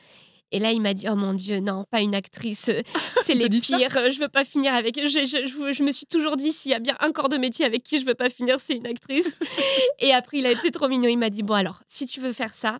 [0.55, 2.69] Et là, il m'a dit, oh mon Dieu, non, pas une actrice,
[3.23, 4.95] c'est les pires, je veux pas finir avec.
[4.97, 7.37] Je, je, je- je me suis toujours dit, s'il y a bien un corps de
[7.37, 9.37] métier avec qui je veux pas finir, c'est une actrice.
[9.99, 11.09] Et après, il a été trop mignon.
[11.09, 12.77] Il m'a dit Bon, alors, si tu veux faire ça,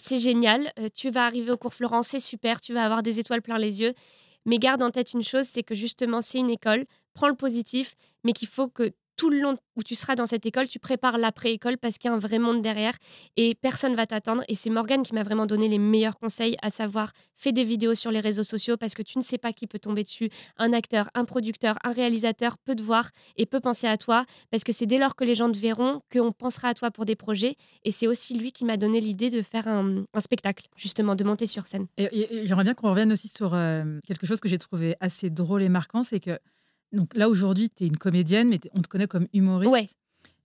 [0.00, 0.72] c'est génial.
[0.78, 2.60] euh, tu vas arriver au cours Florent, c'est super.
[2.60, 3.94] Tu vas avoir des étoiles plein les yeux.
[4.46, 6.84] Mais garde en tête une chose c'est que justement, c'est une école.
[7.14, 10.46] Prends le positif, mais qu'il faut que tout le long où tu seras dans cette
[10.46, 12.96] école, tu prépares l'après-école parce qu'il y a un vrai monde derrière
[13.36, 14.42] et personne va t'attendre.
[14.48, 17.94] Et c'est Morgane qui m'a vraiment donné les meilleurs conseils, à savoir fais des vidéos
[17.94, 20.30] sur les réseaux sociaux parce que tu ne sais pas qui peut tomber dessus.
[20.56, 24.64] Un acteur, un producteur, un réalisateur peut te voir et peut penser à toi parce
[24.64, 27.16] que c'est dès lors que les gens te verront qu'on pensera à toi pour des
[27.16, 27.56] projets.
[27.84, 31.46] Et c'est aussi lui qui m'a donné l'idée de faire un, spectacle, justement, de monter
[31.46, 31.86] sur scène.
[31.96, 35.62] Et j'aimerais bien qu'on revienne aussi sur euh, quelque chose que j'ai trouvé assez drôle
[35.62, 36.38] et marquant, c'est que
[36.92, 39.72] donc là aujourd'hui tu es une comédienne, mais on te connaît comme humoriste.
[39.72, 39.86] Ouais.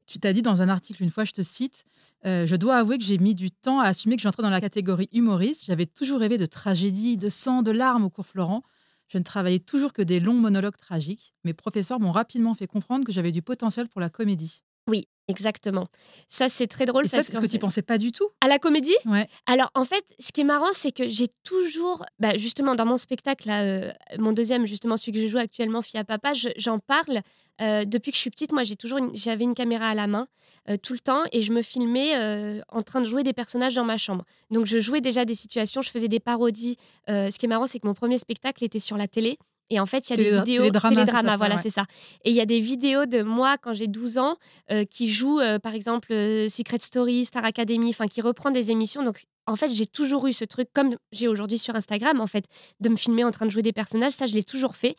[0.05, 1.85] Tu t'as dit dans un article une fois, je te cite,
[2.25, 4.59] euh, je dois avouer que j'ai mis du temps à assumer que j'entrais dans la
[4.59, 5.63] catégorie humoriste.
[5.65, 8.63] J'avais toujours rêvé de tragédie, de sang, de larmes au cours Florent.
[9.07, 11.33] Je ne travaillais toujours que des longs monologues tragiques.
[11.43, 14.63] Mes professeurs m'ont rapidement fait comprendre que j'avais du potentiel pour la comédie.
[14.87, 15.87] Oui, Exactement.
[16.27, 17.05] Ça, c'est très drôle.
[17.05, 18.27] Et ça, parce c'est ce qu'en que tu pensais pas du tout?
[18.41, 18.95] À la comédie?
[19.05, 19.27] Ouais.
[19.45, 22.97] Alors, en fait, ce qui est marrant, c'est que j'ai toujours, bah, justement, dans mon
[22.97, 26.49] spectacle, là, euh, mon deuxième, justement, celui que je joue actuellement, Fille à Papa, je-
[26.57, 27.21] j'en parle.
[27.61, 30.27] euh, depuis que je suis petite, moi, j'ai toujours, j'avais une caméra à la main
[30.69, 33.83] euh, tout le temps et je me filmais en train de jouer des personnages dans
[33.85, 34.25] ma chambre.
[34.49, 36.77] Donc, je jouais déjà des situations, je faisais des parodies.
[37.07, 39.37] Ce qui est marrant, c'est que mon premier spectacle était sur la télé.
[39.73, 40.61] Et en fait, il y a des vidéos.
[40.61, 41.61] télédrama, télédrama, voilà, ouais.
[41.61, 41.85] c'est ça.
[42.23, 44.37] Et il y a des vidéos de moi quand j'ai 12 ans
[44.71, 48.69] euh, qui joue euh, par exemple euh, Secret Story, Star Academy, enfin qui reprend des
[48.71, 49.01] émissions.
[49.03, 52.45] Donc en fait, j'ai toujours eu ce truc comme j'ai aujourd'hui sur Instagram en fait
[52.79, 54.95] de me filmer en train de jouer des personnages, ça je l'ai toujours fait.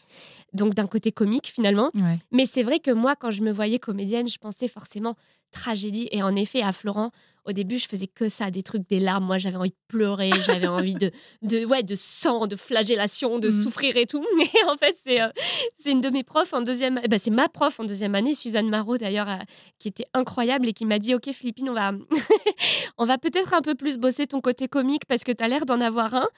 [0.53, 2.19] Donc d'un côté comique finalement, Ouais.
[2.33, 5.17] mais c'est vrai que moi quand je me voyais comédienne, je pensais forcément
[5.53, 7.11] tragédie et en effet à Florent
[7.47, 9.25] au début, je faisais que ça, des trucs, des larmes.
[9.27, 11.11] Moi, j'avais envie de pleurer, j'avais envie de,
[11.43, 13.63] de, ouais, de sang, de flagellation, de Mhm.
[13.63, 14.25] souffrir et tout.
[14.37, 15.29] Mais en fait, c'est euh,
[15.77, 18.35] c'est une de mes profs en deuxième, eh ben, c'est ma prof en deuxième année,
[18.35, 19.37] Suzanne Marot d'ailleurs, euh,
[19.79, 21.93] qui était incroyable et qui m'a dit, ok Philippine, on va,
[22.99, 25.67] on va peut-être un peu plus bosser ton côté comique parce que tu as l'air
[25.67, 26.29] d'en avoir un.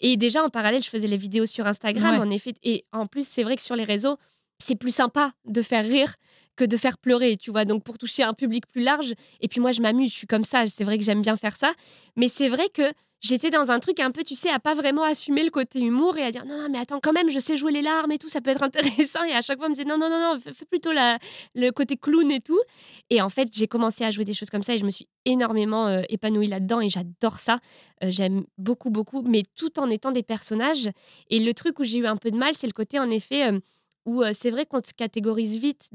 [0.00, 2.20] Et déjà en parallèle, je faisais les vidéos sur Instagram, Ouais.
[2.26, 2.54] en effet.
[2.62, 4.16] Et en plus, c'est vrai que sur les réseaux,
[4.58, 6.14] c'est plus sympa de faire rire
[6.56, 7.64] que de faire pleurer, tu vois.
[7.64, 9.14] Donc pour toucher un public plus large.
[9.40, 10.66] Et puis moi, je m'amuse, je suis comme ça.
[10.68, 11.72] C'est vrai que j'aime bien faire ça.
[12.16, 12.82] Mais c'est vrai que
[13.20, 16.16] j'étais dans un truc un peu, tu sais, à pas vraiment assumer le côté humour
[16.16, 18.18] et à dire non, non, mais attends, quand même, je sais jouer les larmes et
[18.18, 19.24] tout, ça peut être intéressant.
[19.24, 21.18] Et à chaque fois, on me disait non, non, non, non, fais plutôt la,
[21.54, 22.60] le côté clown et tout.
[23.10, 25.08] Et en fait, j'ai commencé à jouer des choses comme ça et je me suis
[25.24, 27.58] énormément euh, épanouie là-dedans et j'adore ça.
[28.04, 30.88] Euh, J'aime beaucoup, beaucoup, mais tout en étant des personnages.
[31.30, 33.50] Et le truc où j'ai eu un peu de mal, c'est le côté, en effet,
[33.50, 33.58] euh,
[34.06, 35.90] où euh, c'est vrai qu'on te catégorise vite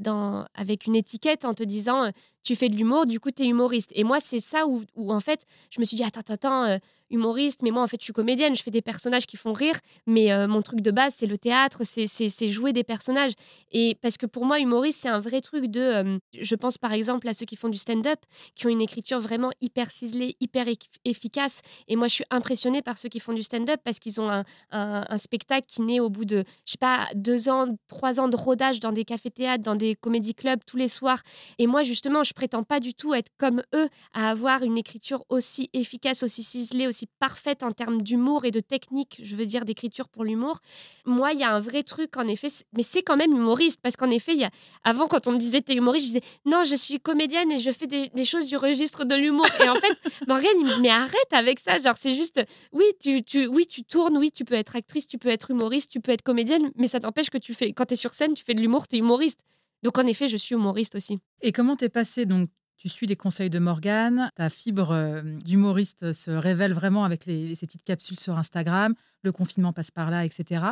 [0.54, 2.10] avec une étiquette en te disant euh,
[2.42, 3.90] tu fais de l'humour, du coup, tu es humoriste.
[3.94, 6.78] Et moi, c'est ça où, où, en fait, je me suis dit attends, attends, euh,
[7.10, 9.74] humoriste, mais moi, en fait, je suis comédienne, je fais des personnages qui font rire,
[10.06, 12.06] mais euh, mon truc de base, c'est le théâtre, c'est-
[12.48, 13.32] jouer des personnages.
[13.70, 15.80] Et parce que pour moi, humoriste, c'est un vrai truc de.
[15.80, 18.18] euh, je pense par exemple à ceux qui font du stand-up,
[18.54, 21.60] qui ont une écriture vraiment hyper ciselée, hyper eff- efficace.
[21.88, 24.44] Et moi, je suis impressionnée par ceux qui font du stand-up parce qu'ils ont un,
[24.70, 28.28] un- un spectacle qui naît au bout de, je sais pas, deux ans, trois ans
[28.28, 31.22] de rodage dans des cafés-théâtres, dans des comédie clubs tous les soirs.
[31.58, 35.24] Et moi, justement, je prétends pas du tout être comme eux, à avoir une écriture
[35.28, 39.64] aussi efficace, aussi ciselée, aussi parfaite en termes d'humour et de technique, je veux dire,
[39.64, 40.60] d'écriture pour l'humour.
[41.06, 43.96] Moi, il y a un vrai truc, en effet, mais c'est quand même humoriste, parce
[43.96, 44.50] qu'en effet, y a...
[44.84, 47.70] avant, quand on me disait t'es humoriste, je disais non, je suis comédienne et je
[47.70, 49.46] fais des, choses du registre de l'humour.
[49.64, 49.96] Et en fait,
[50.28, 53.84] Morgane, il me dit mais arrête avec ça, genre c'est juste, oui, tu, oui, tu
[53.84, 56.88] tournes, oui, tu peux être actrice, tu peux être humoriste, tu peux être comédienne, mais
[56.88, 58.96] ça t'empêche que tu fais, quand tu es sur scène, tu fais de l'humour, tu
[58.96, 59.40] es humoriste.
[59.82, 61.18] Donc en effet, je suis humoriste aussi.
[61.40, 66.12] Et comment t'es passé donc tu suis les conseils de Morgane, ta fibre euh, d'humoriste
[66.12, 70.24] se révèle vraiment avec les, ces petites capsules sur Instagram, le confinement passe par là,
[70.24, 70.64] etc.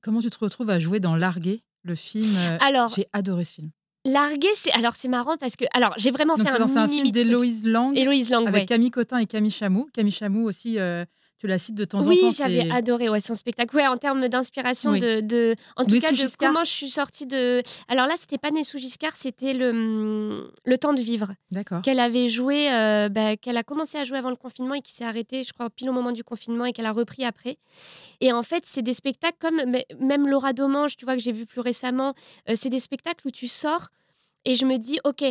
[0.00, 3.54] Comment tu te retrouves à jouer dans Largué, le film euh, Alors, J'ai adoré ce
[3.54, 3.70] film?
[4.04, 6.88] Largué, c'est alors c'est marrant parce que alors j'ai vraiment Donc fait un dans- un
[6.88, 8.66] film d'Héloïse Lang Lang, avec ouais.
[8.66, 9.88] Camille Cotin et Camille Chamou.
[9.92, 11.04] Camille Chamou aussi, euh,
[11.42, 12.30] tu la cites de temps Oui, en temps.
[12.30, 13.74] j'avais c'est- adoré ouais, son spectacle.
[13.74, 15.00] Ouais, en termes d'inspiration, Oui.
[15.00, 16.50] de, de, en tout cas, de Giscard.
[16.52, 17.64] comment je suis sortie de.
[17.88, 21.82] Alors là, c'était pas Né sous Giscard, c'était le, hum, le temps de vivre D'accord.
[21.82, 24.92] qu'elle avait joué, euh, bah, qu'elle a commencé à jouer avant le confinement et qui
[24.92, 27.58] s'est arrêtée, je crois, pile au moment du confinement et qu'elle a repris après.
[28.20, 29.60] Et en fait, c'est des spectacles comme
[29.98, 32.14] même Laura Domange, tu vois, que j'ai vu plus récemment.
[32.48, 33.88] euh, c'est des spectacles où tu sors
[34.44, 35.24] et je me dis, ok,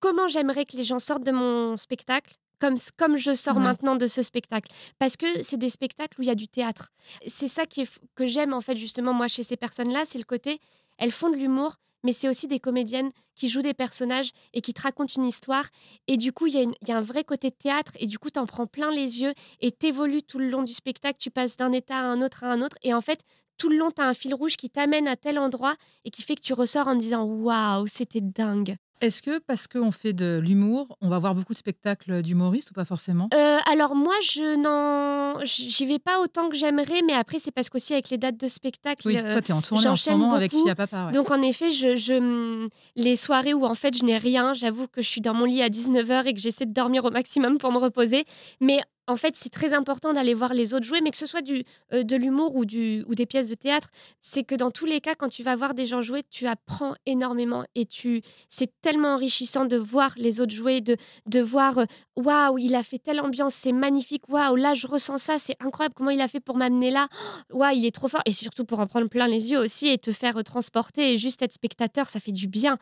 [0.00, 3.62] comment j'aimerais que les gens sortent de mon spectacle comme, comme je sors Ouais.
[3.62, 4.70] maintenant de ce spectacle.
[4.98, 6.90] Parce que c'est des spectacles où il y a du théâtre.
[7.26, 10.18] C'est ça qui est, f- que j'aime, en fait, justement, moi, chez ces personnes-là, c'est
[10.18, 10.60] le côté,
[10.98, 14.72] elles font de l'humour, mais c'est aussi des comédiennes qui jouent des personnages et qui
[14.74, 15.66] te racontent une histoire.
[16.06, 18.38] Et du coup, il y, y a un vrai côté théâtre, et du coup, tu
[18.38, 21.72] en prends plein les yeux, et t'évolues tout le long du spectacle, tu passes d'un
[21.72, 23.20] état à un autre à un autre, et en fait,
[23.58, 25.74] tout le long, tu as un fil rouge qui t'amène à tel endroit
[26.06, 28.76] et qui fait que tu ressors en disant Waouh, c'était dingue.
[29.00, 32.74] Est-ce que parce qu'on fait de l'humour, on va voir beaucoup de spectacles d'humoristes ou
[32.74, 33.28] pas forcément?
[33.34, 37.68] Euh, alors moi, je n'en, j'y vais pas autant que j'aimerais, mais après c'est parce
[37.70, 40.04] qu'aussi avec les dates de spectacle, Oui, euh, toi, tu es en tournée en ce
[40.04, 40.64] j'enchaîne moment avec beaucoup.
[40.64, 41.06] Fille à Papa.
[41.06, 41.12] ouais.
[41.12, 45.00] donc en effet, je, je, les soirées où en fait je n'ai rien, j'avoue que
[45.02, 47.72] je suis dans mon lit à 19h et que j'essaie de dormir au maximum pour
[47.72, 48.24] me reposer,
[48.60, 51.42] mais en fait, c'est très important d'aller voir les autres jouer, mais que ce soit
[51.42, 53.88] du, euh, de l'humour ou, ou des pièces de théâtre,
[54.20, 56.94] c'est que dans tous les cas, quand tu vas voir des gens jouer, tu apprends
[57.06, 60.96] énormément et tu, c'est tellement enrichissant de voir les autres jouer, de,
[61.26, 65.18] de voir euh, waouh, il a fait telle ambiance, c'est magnifique, waouh, là je ressens
[65.18, 67.08] ça, c'est incroyable, comment il a fait pour m'amener là,
[67.50, 69.98] waouh, il est trop fort, et surtout pour en prendre plein les yeux aussi et
[69.98, 72.78] te faire euh, transporter et juste être spectateur, ça fait du bien.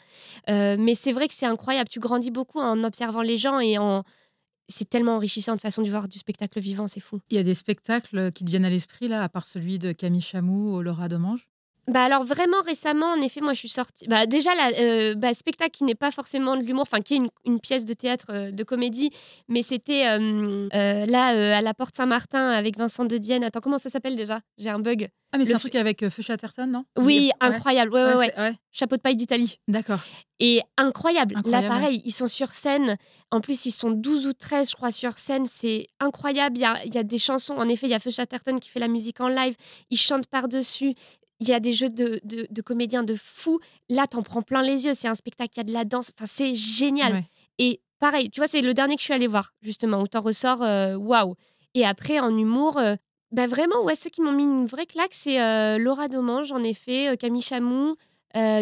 [0.47, 4.05] Mais c'est vrai que c'est incroyable, tu grandis beaucoup en observant les gens et en.
[4.69, 7.21] C'est tellement enrichissant de façon de voir du spectacle vivant, c'est fou.
[7.31, 9.93] Il y a des spectacles qui te viennent à l'esprit, là, à part celui de
[9.93, 11.49] Camille Chamou ou Laura Domange
[11.89, 14.07] Bah alors vraiment récemment, en effet, moi je suis sortie.
[14.09, 17.17] Bah déjà, la, euh, bah, spectacle qui n'est pas forcément de l'humour, enfin qui est
[17.19, 19.11] une, une pièce de théâtre euh, de comédie,
[19.49, 20.69] mais c'était euh,
[21.07, 23.43] là à la Porte Saint-Martin avec Vincent de Dienne.
[23.43, 24.41] Attends, comment ça s'appelle déjà?
[24.59, 25.09] J'ai un bug.
[25.33, 26.85] Ah, mais c'est Le un truc avec Feu Chatterton, non?
[26.97, 27.49] Oui, Ouais.
[27.49, 27.93] incroyable.
[27.93, 28.55] Ouais, ouais, ouais.
[28.73, 29.59] Chapeau de paille d'Italie.
[29.69, 30.01] D'accord.
[30.41, 31.37] Et incroyable.
[31.37, 32.97] Incroyable, Là, pareil, ils sont sur scène.
[33.31, 35.45] En plus, ils sont 12 ou 13, je crois, sur scène.
[35.45, 36.57] C'est incroyable.
[36.57, 37.55] Il y a, il y a des chansons.
[37.59, 39.55] En effet, il y a Feu Chatterton qui fait la musique en live.
[39.91, 40.95] Ils chantent par-dessus.
[41.41, 43.61] Il y a des jeux de, de- de comédiens de fous.
[43.89, 44.95] Là, t'en prends plein les yeux.
[44.95, 46.11] C'est un spectacle, il y a de la danse.
[46.17, 47.13] Enfin, c'est génial.
[47.13, 47.25] Ouais.
[47.59, 50.21] Et pareil, tu vois, c'est le dernier que je suis allée voir, justement, où t'en
[50.21, 51.35] ressors, euh, waouh.
[51.75, 52.97] Et après, en humour, euh,
[53.31, 56.63] bah vraiment, ouais, ceux qui m'ont mis une vraie claque, c'est euh, Laura Domange, en
[56.65, 57.95] effet, euh, Camille Chamou,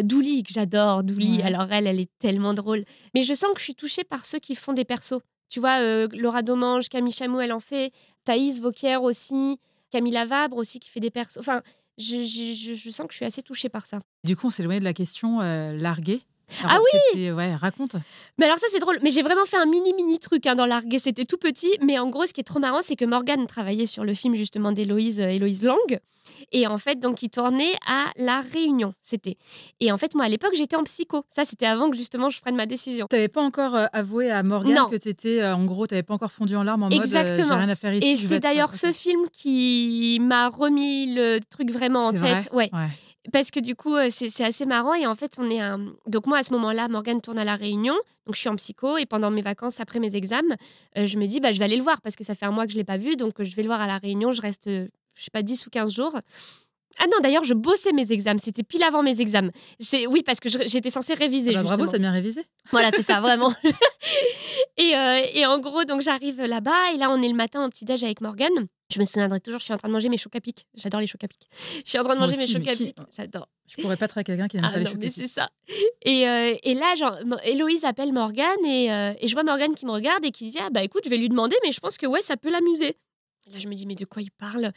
[0.03, 1.37] Douli, que j'adore, Douli.
[1.37, 1.43] Ouais.
[1.43, 2.83] Alors, elle, elle est tellement drôle.
[3.13, 5.19] Mais je sens que je suis touchée par ceux qui font des persos.
[5.49, 7.91] Tu vois, Laura Domange, Camille Chamou, elle en fait.
[8.25, 9.57] Thaïs Vauquier aussi.
[9.91, 11.37] Camille Lavabre aussi, qui fait des persos.
[11.37, 11.61] Enfin,
[11.97, 14.01] je, sens que je suis assez touchée par ça.
[14.23, 16.21] Du coup, on s'est éloigné de la question euh, larguée.
[16.63, 16.79] Ah
[17.15, 17.95] oui Ouais, raconte.
[18.37, 20.65] Mais alors ça c'est drôle, mais j'ai vraiment fait un mini mini truc hein, dans
[20.65, 23.47] l'argué, c'était tout petit, mais en gros ce qui est trop marrant c'est que Morgane
[23.47, 25.99] travaillait sur le film justement d'Héloïse euh, Héloïse Lang,
[26.51, 29.37] et en fait donc il tournait à La Réunion, c'était.
[29.81, 32.39] Et en fait moi à l'époque j'étais en psycho, ça c'était avant que justement je
[32.39, 33.07] prenne ma décision.
[33.07, 34.85] T'avais pas encore euh, avoué à Morgane Non.
[34.89, 37.17] que t'étais, euh, en gros, t'avais pas encore fondu en larmes en mode euh, j'ai
[37.17, 37.57] Exactement.
[37.57, 38.07] rien à faire ici.
[38.07, 42.21] Et c'est d'ailleurs ce film qui m'a remis le truc vraiment en tête.
[42.21, 42.69] vrai Ouais.
[42.73, 42.87] Ouais.
[43.31, 44.93] Parce que du coup, euh, c'est assez marrant.
[44.93, 45.61] Et en fait, on est.
[46.07, 47.95] Donc, moi, à ce moment-là, Morgane tourne à La Réunion.
[48.25, 48.97] Donc, je suis en psycho.
[48.97, 50.55] Et pendant mes vacances, après mes examens,
[50.97, 52.51] euh, je me dis, bah, je vais aller le voir parce que ça fait un
[52.51, 53.15] mois que je ne l'ai pas vu.
[53.15, 54.31] Donc, euh, je vais le voir à La Réunion.
[54.31, 56.15] Je reste, je sais pas, 10 ou 15 jours.
[56.99, 58.39] Ah non, d'ailleurs, je bossais mes examens.
[58.43, 59.51] C'était pile avant mes examens.
[59.79, 61.51] C'est Oui, parce que j'étais censée réviser.
[61.55, 62.41] Ah bah, bravo, t'as bien révisé.
[62.71, 63.53] Voilà, c'est ça, vraiment.
[64.77, 67.69] et, euh, et en gros, donc j'arrive là-bas et là, on est le matin au
[67.69, 68.67] petit-déj avec Morgane.
[68.93, 70.65] Je me souviendrai toujours, je suis en train de manger mes chocs à pic.
[70.75, 71.41] J'adore les chocs à pic.
[71.83, 72.95] Je suis en train de manger mes chocs à qui- pic.
[73.15, 73.49] J'adore.
[73.67, 75.49] Je pourrais pas être avec quelqu'un qui n'aime Ah pas les non, mais c'est ça.
[76.03, 79.85] Et, euh, et là, genre, Héloïse appelle Morgane et, euh, et je vois Morgane qui
[79.85, 81.97] me regarde et qui dit Ah bah écoute, je vais lui demander, mais je pense
[81.97, 82.95] que ouais, ça peut l'amuser.
[83.47, 84.71] Et là, je me dis Mais de quoi il parle?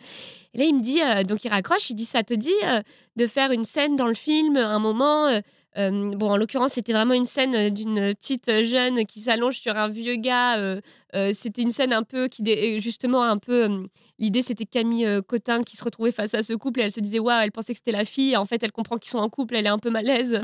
[0.54, 2.80] Et là, il me dit euh, Donc, il raccroche, il dit Ça te dit euh,
[3.16, 5.40] de faire une scène dans le film, un moment euh,
[5.78, 9.76] euh, bon, en l'occurrence, c'était vraiment une scène euh, d'une petite jeune qui s'allonge sur
[9.76, 10.58] un vieux gars.
[10.58, 10.80] euh,
[11.14, 12.42] euh, c'était une scène un peu qui,
[12.80, 13.64] justement, un peu.
[13.70, 13.86] euh,
[14.18, 17.00] L'idée, c'était Camille euh, Cotin qui se retrouvait face à ce couple et elle se
[17.00, 18.36] disait Waouh, elle pensait que c'était la fille.
[18.36, 20.40] En fait, elle comprend qu'ils sont en couple, elle est un peu malaise.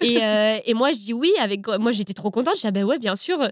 [0.00, 1.32] Et, euh, et moi, je dis oui.
[1.40, 2.54] Avec moi, j'étais trop contente.
[2.56, 3.48] Je dis ah ben ouais, bien sûr.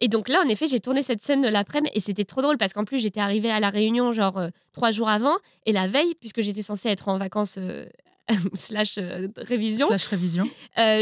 [0.00, 2.72] Et donc là, en effet, j'ai tourné cette scène l'après-midi et c'était trop drôle parce
[2.74, 6.14] qu'en plus, j'étais arrivée à la Réunion genre euh, trois jours avant et la veille,
[6.20, 7.86] puisque j'étais censée être en vacances euh,
[8.54, 10.48] slash euh, révision, Slash révision.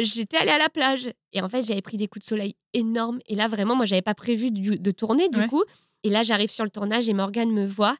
[0.02, 1.08] j'étais allée à la plage.
[1.32, 3.18] Et en fait, j'avais pris des coups de soleil énormes.
[3.26, 5.48] Et là, vraiment, moi, j'avais pas prévu du- de tourner du Ouais.
[5.48, 5.64] coup.
[6.04, 7.96] Et là, j'arrive sur le tournage et Morgane me voit.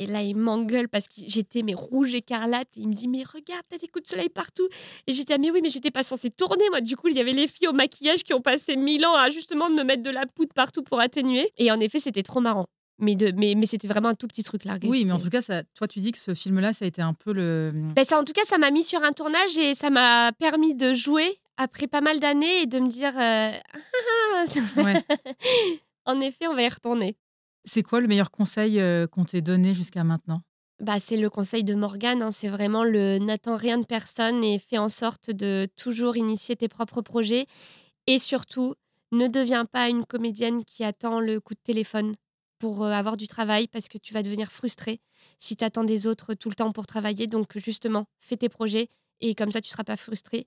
[0.00, 2.68] Et là, il m'engueule parce que j'étais mais rouge écarlate.
[2.76, 4.68] Et il me dit mais regarde, t'as des coups de soleil partout.
[5.06, 6.80] Et j'étais ah, mais oui, mais j'étais pas censée tourner moi.
[6.80, 9.30] Du coup, il y avait les filles au maquillage qui ont passé mille ans à
[9.30, 11.50] justement me mettre de la poudre partout pour atténuer.
[11.56, 12.66] Et en effet, c'était trop marrant.
[13.00, 14.88] Mais, de, mais, mais c'était vraiment un tout petit truc largué.
[14.88, 17.00] Oui, mais en tout cas, ça, toi, tu dis que ce film-là, ça a été
[17.00, 17.70] un peu le.
[17.94, 20.74] ben, ça, en tout cas, ça m'a mis sur un tournage et ça m'a permis
[20.74, 23.52] de jouer après pas mal d'années et de me dire euh,
[24.84, 25.00] Ouais.
[26.06, 27.16] en effet, on va y retourner.
[27.64, 30.42] C'est quoi le meilleur conseil euh, qu'on t'ait donné jusqu'à maintenant?
[30.80, 34.58] Bah, c'est le conseil de Morgane, hein, c'est vraiment le n'attends rien de personne et
[34.58, 37.46] fais en sorte de toujours initier tes propres projets.
[38.06, 38.74] Et surtout,
[39.12, 42.14] ne deviens pas une comédienne qui attend le coup de téléphone
[42.58, 45.00] pour euh, avoir du travail parce que tu vas devenir frustrée
[45.40, 47.26] si tu attends des autres tout le temps pour travailler.
[47.26, 48.88] Donc justement, fais tes projets
[49.20, 50.46] et comme ça, tu ne seras pas frustrée.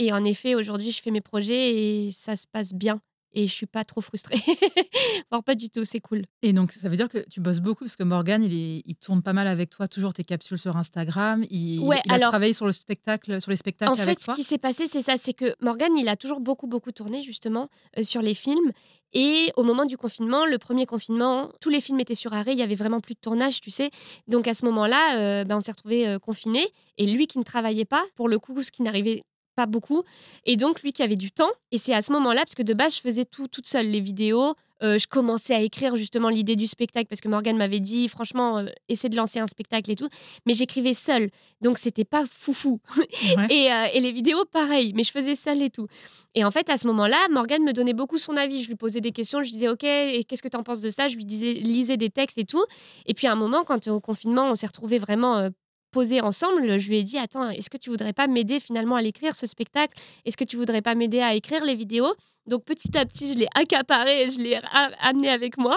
[0.00, 3.00] Et en effet, aujourd'hui, je fais mes projets et ça se passe bien.
[3.34, 4.38] Et je suis pas trop frustrée.
[5.30, 6.24] Voire pas du tout, c'est cool.
[6.42, 8.96] Et donc, ça veut dire que tu bosses beaucoup parce que Morgan, il, est- il
[8.96, 11.44] tourne pas mal avec toi, toujours tes capsules sur Instagram.
[11.50, 14.20] Il, Ouais, il a alors- travaillé sur le spectacle, sur les spectacles En fait, avec
[14.20, 14.34] ce toi.
[14.34, 17.68] qui s'est passé, c'est ça, c'est que Morgan, il a toujours beaucoup, beaucoup tourné justement
[17.98, 18.72] euh, sur les films.
[19.14, 22.58] Et au moment du confinement, le premier confinement, tous les films étaient sur arrêt, il
[22.58, 23.90] y avait vraiment plus de tournage, tu sais.
[24.26, 26.66] Donc à ce moment-là, euh, ben, on s'est retrouvés euh, confinés.
[26.98, 29.22] Et lui qui ne travaillait pas, pour le coup, ce qui n'arrivait
[29.58, 30.02] pas beaucoup.
[30.46, 31.50] Et donc lui qui avait du temps.
[31.72, 34.00] Et c'est à ce moment-là, parce que de base, je faisais tout toute seule, les
[34.00, 34.54] vidéos.
[34.84, 38.58] euh, je commençais à écrire justement l'idée du spectacle parce que Morgan m'avait dit, franchement,
[38.58, 40.08] euh, essaie de lancer un spectacle et tout.
[40.46, 41.30] Mais j'écrivais seule.
[41.60, 42.78] Donc c'était pas foufou.
[43.36, 43.46] Ouais.
[43.50, 45.88] Et, euh, et les vidéos, pareil, mais je faisais seule et tout.
[46.36, 48.62] Et en fait, à ce moment-là, Morgane me donnait beaucoup son avis.
[48.62, 50.90] Je lui posais des questions, je disais, OK, et qu'est-ce que tu en penses de
[50.90, 52.64] ça Je lui disais, lisais des textes et tout.
[53.06, 55.50] Et puis à un moment, quand au confinement, on s'est retrouvés vraiment
[55.90, 59.02] posés ensemble, je lui ai dit, attends, est-ce que tu voudrais pas m'aider finalement à
[59.02, 59.98] l'écrire, ce spectacle?
[60.24, 62.14] Est-ce que tu voudrais pas m'aider à écrire les vidéos?
[62.48, 64.58] Donc petit à petit, je l'ai accaparé, je l'ai
[65.00, 65.76] amené avec moi.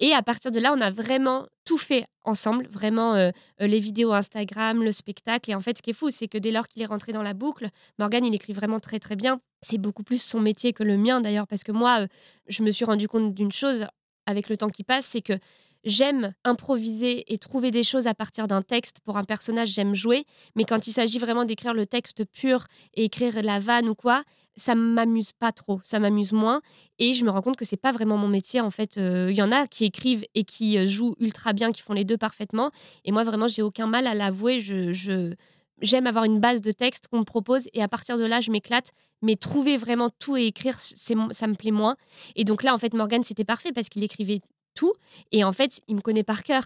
[0.00, 3.30] Et à partir de là, on a vraiment tout fait ensemble, vraiment euh,
[3.62, 5.50] euh, les vidéos Instagram, le spectacle.
[5.50, 7.22] Et en fait, ce qui est fou, c'est que dès lors qu'il est rentré dans
[7.22, 7.68] la boucle,
[7.98, 9.40] Morgan, il écrit vraiment très très bien.
[9.62, 12.06] C'est beaucoup plus son métier que le mien d'ailleurs, parce que moi, euh,
[12.48, 13.86] je me suis rendu compte d'une chose
[14.26, 15.38] avec le temps qui passe, c'est que
[15.84, 18.98] J'aime improviser et trouver des choses à partir d'un texte.
[19.04, 20.24] Pour un personnage, j'aime jouer.
[20.54, 24.22] Mais quand il s'agit vraiment d'écrire le texte pur et écrire la vanne ou quoi,
[24.56, 26.60] ça m'amuse pas trop, ça m'amuse moins.
[26.98, 28.60] Et je me rends compte que c'est pas vraiment mon métier.
[28.60, 31.72] En fait, il euh, y en a qui écrivent et qui euh, jouent ultra bien,
[31.72, 32.70] qui font les deux parfaitement.
[33.04, 34.60] Et moi, vraiment, j'ai aucun mal à l'avouer.
[34.60, 35.34] Je,
[35.80, 38.50] j'aime avoir une base de texte qu'on me propose et à partir de là, je
[38.50, 38.92] m'éclate.
[39.22, 41.96] Mais trouver vraiment tout et écrire, c'est, ça me plaît moins.
[42.36, 44.40] Et donc là, en fait, Morgan, c'était parfait parce qu'il écrivait
[44.74, 44.94] tout.
[45.32, 46.64] Et en fait, il me connaît par cœur.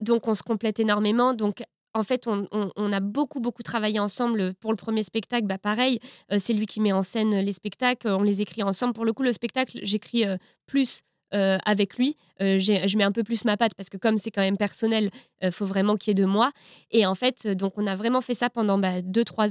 [0.00, 1.34] Donc, on se complète énormément.
[1.34, 1.62] Donc,
[1.96, 5.46] en fait, on, a beaucoup, beaucoup travaillé ensemble pour le premier spectacle.
[5.46, 5.98] Bah, pareil,
[6.30, 8.08] euh, c'est lui qui met en scène les spectacles.
[8.08, 8.92] On les écrit ensemble.
[8.92, 11.00] Pour le coup, le spectacle, j'écris euh, plus
[11.32, 12.16] euh, avec lui.
[12.38, 15.10] je mets un peu plus ma patte parce que comme c'est quand même personnel,
[15.50, 16.50] faut vraiment qu'il y ait de moi.
[16.90, 19.02] Et en fait, donc on a vraiment fait ça pendant 2-3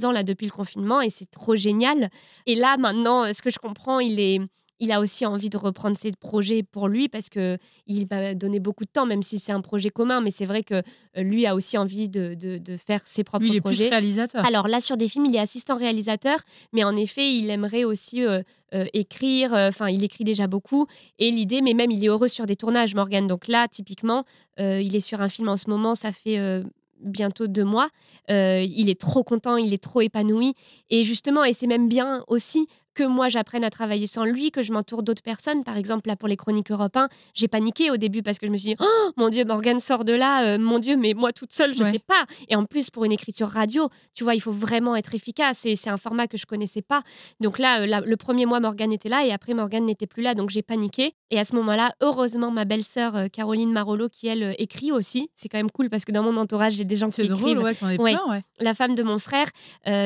[0.02, 2.10] bah, ans là depuis le confinement et c'est trop génial.
[2.46, 4.39] Et là maintenant, ce que je comprends, il est
[4.80, 7.58] il a aussi envie de reprendre ses projets pour lui parce que
[7.88, 10.22] il va donner beaucoup de temps, même si c'est un projet commun.
[10.22, 12.36] Mais c'est vrai que euh, lui a aussi envie de,
[12.78, 13.86] faire ses propres lui, il est projets.
[13.86, 14.46] Plus réalisateur.
[14.46, 16.40] Alors là, sur des films, il est assistant réalisateur,
[16.74, 18.42] mais en effet, il aimerait aussi euh,
[18.74, 19.54] euh, écrire.
[19.54, 20.88] Enfin, il écrit déjà beaucoup.
[21.20, 23.28] Et l'idée, mais même, il est heureux sur des tournages, Morgan.
[23.28, 24.26] Donc là, typiquement,
[24.58, 25.96] il est sur un film en ce moment.
[25.96, 26.64] Ça fait
[27.02, 27.88] bientôt deux mois.
[28.30, 30.54] il est trop content, il est trop épanoui.
[30.90, 34.62] Et justement, et c'est même bien aussi que moi j'apprenne à travailler sans lui, que
[34.62, 35.64] je m'entoure d'autres personnes.
[35.64, 36.96] Par exemple, là pour les chroniques Europe
[37.34, 40.06] j'ai paniqué au début parce que je me suis dit oh, mon Dieu, Morgane sort
[40.06, 42.26] de là, euh, mon Dieu, mais moi toute seule, je ne sais pas.
[42.48, 45.76] Et en plus, pour une écriture radio, tu vois, il faut vraiment être efficace et
[45.76, 47.02] c'est un format que je connaissais pas.
[47.40, 50.34] Donc là, euh, le premier mois, Morgane était là et après, Morgane n'était plus là,
[50.34, 51.14] donc j'ai paniqué.
[51.32, 55.50] Et à ce moment-là, heureusement, ma belle-sœur euh, Caroline Marolo, qui elle écrit aussi, c'est
[55.50, 57.36] quand même cool parce que dans mon entourage, j'ai des gens qui écrivent.
[57.36, 58.42] Drôle, ouais, t'en es plein, ouais.
[58.60, 59.50] La femme de mon frère,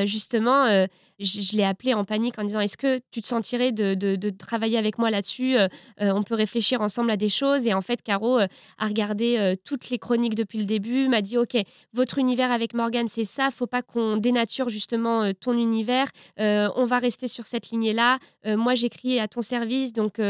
[0.04, 0.86] justement
[1.20, 4.98] je, l'ai appelé en panique en disant est-ce que tu te sentirais de, travailler avec
[4.98, 5.68] moi là-dessus euh,
[6.00, 7.66] euh, On peut réfléchir ensemble à des choses.
[7.66, 8.46] Et en fait, Caro euh,
[8.78, 11.56] a regardé toutes les chroniques depuis le début, m'a dit ok,
[11.92, 13.50] votre univers avec Morgane, c'est ça.
[13.50, 16.08] Faut pas qu'on dénature justement ton univers.
[16.38, 18.18] on va rester sur cette lignée-là.
[18.46, 20.20] moi, j'écris à ton service, donc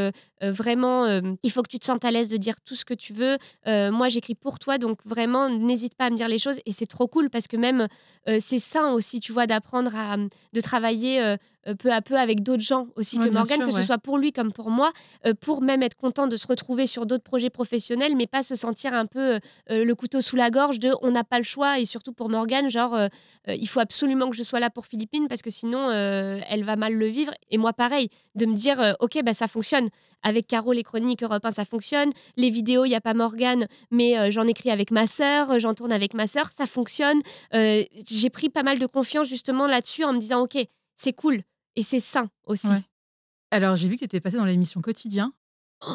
[0.43, 1.07] vraiment,
[1.43, 3.37] il faut que tu te sentes à l'aise de dire tout ce que tu veux.
[3.67, 6.59] moi, j'écris pour toi, donc vraiment, n'hésite pas à me dire les choses.
[6.67, 7.89] Et c'est trop cool parce que même
[8.39, 10.17] c'est sain aussi, tu vois, d'apprendre à
[10.53, 11.37] de travailler euh, euh,
[11.79, 14.53] peu à peu avec d'autres gens aussi que Morgane, que ce soit pour lui comme
[14.53, 14.93] pour moi,
[15.27, 18.55] euh, pour même être content de se retrouver sur d'autres projets professionnels, mais pas se
[18.55, 21.79] sentir un peu le couteau sous la gorge de on n'a pas le choix.
[21.79, 22.99] Et surtout pour Morgane, genre
[23.47, 26.95] il faut absolument que je sois là pour Philippine parce que sinon elle va mal
[26.95, 27.33] le vivre.
[27.51, 29.89] Et moi pareil, de me dire ok bah ça fonctionne.
[30.23, 32.11] Avec Caro les chroniques Europe 1 ça fonctionne.
[32.37, 35.93] Les vidéos il y a pas Morgane, mais j'en écris avec ma sœur, j'en tourne
[35.93, 37.21] avec ma sœur, ça fonctionne.
[37.53, 40.59] J'ai pris pas mal de confiance justement là-dessus en me disant ok
[40.97, 41.43] c'est cool
[41.77, 42.69] et c'est sain aussi.
[43.51, 45.33] Alors, j'ai vu que tu étais passée dans l'émission Quotidien.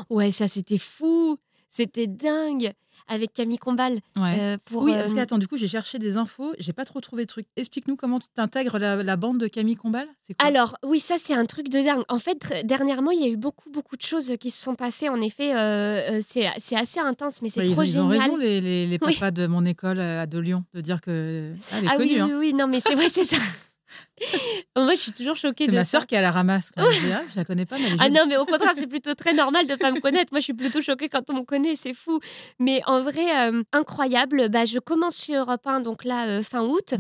[0.10, 1.38] ouais, ça, c'était fou.
[1.70, 2.72] C'était dingue.
[3.08, 4.00] Avec Camille Combal.
[4.18, 6.54] Euh, pour, oui, parce que, euh, attends, du coup, j'ai cherché des infos.
[6.58, 7.46] J'ai pas trop trouvé de trucs.
[7.56, 10.08] Explique-nous comment tu t'intègres la, bande de Camille Combal.
[10.40, 12.04] Alors, oui, ça, c'est un truc de dingue.
[12.08, 15.10] En fait, dernièrement, il y a eu beaucoup, beaucoup de choses qui se sont passées.
[15.10, 17.92] En effet, euh, c'est assez intense, mais c'est trop ils génial.
[17.92, 21.54] Ils ont raison, les, les, papas de mon école à de Lyon, de dire que.
[21.72, 22.28] Ah, elle est ah connue, oui, hein.
[22.28, 23.38] oui, oui, non, mais c'est vrai, c'est ça.
[24.76, 25.66] Moi, je suis toujours choquée.
[25.66, 26.72] C'est ma sœur qui est à la ramasse.
[26.78, 26.84] je,
[27.32, 27.78] je la connais pas.
[27.78, 30.32] Mais ah non, mais au contraire, c'est plutôt très normal de pas me connaître.
[30.32, 31.76] Moi, je suis plutôt choquée quand on me connaît.
[31.76, 32.20] C'est fou.
[32.60, 34.50] Mais en vrai, euh, incroyable.
[34.50, 36.94] Bah, je commence chez Europe 1, donc là, euh, fin août.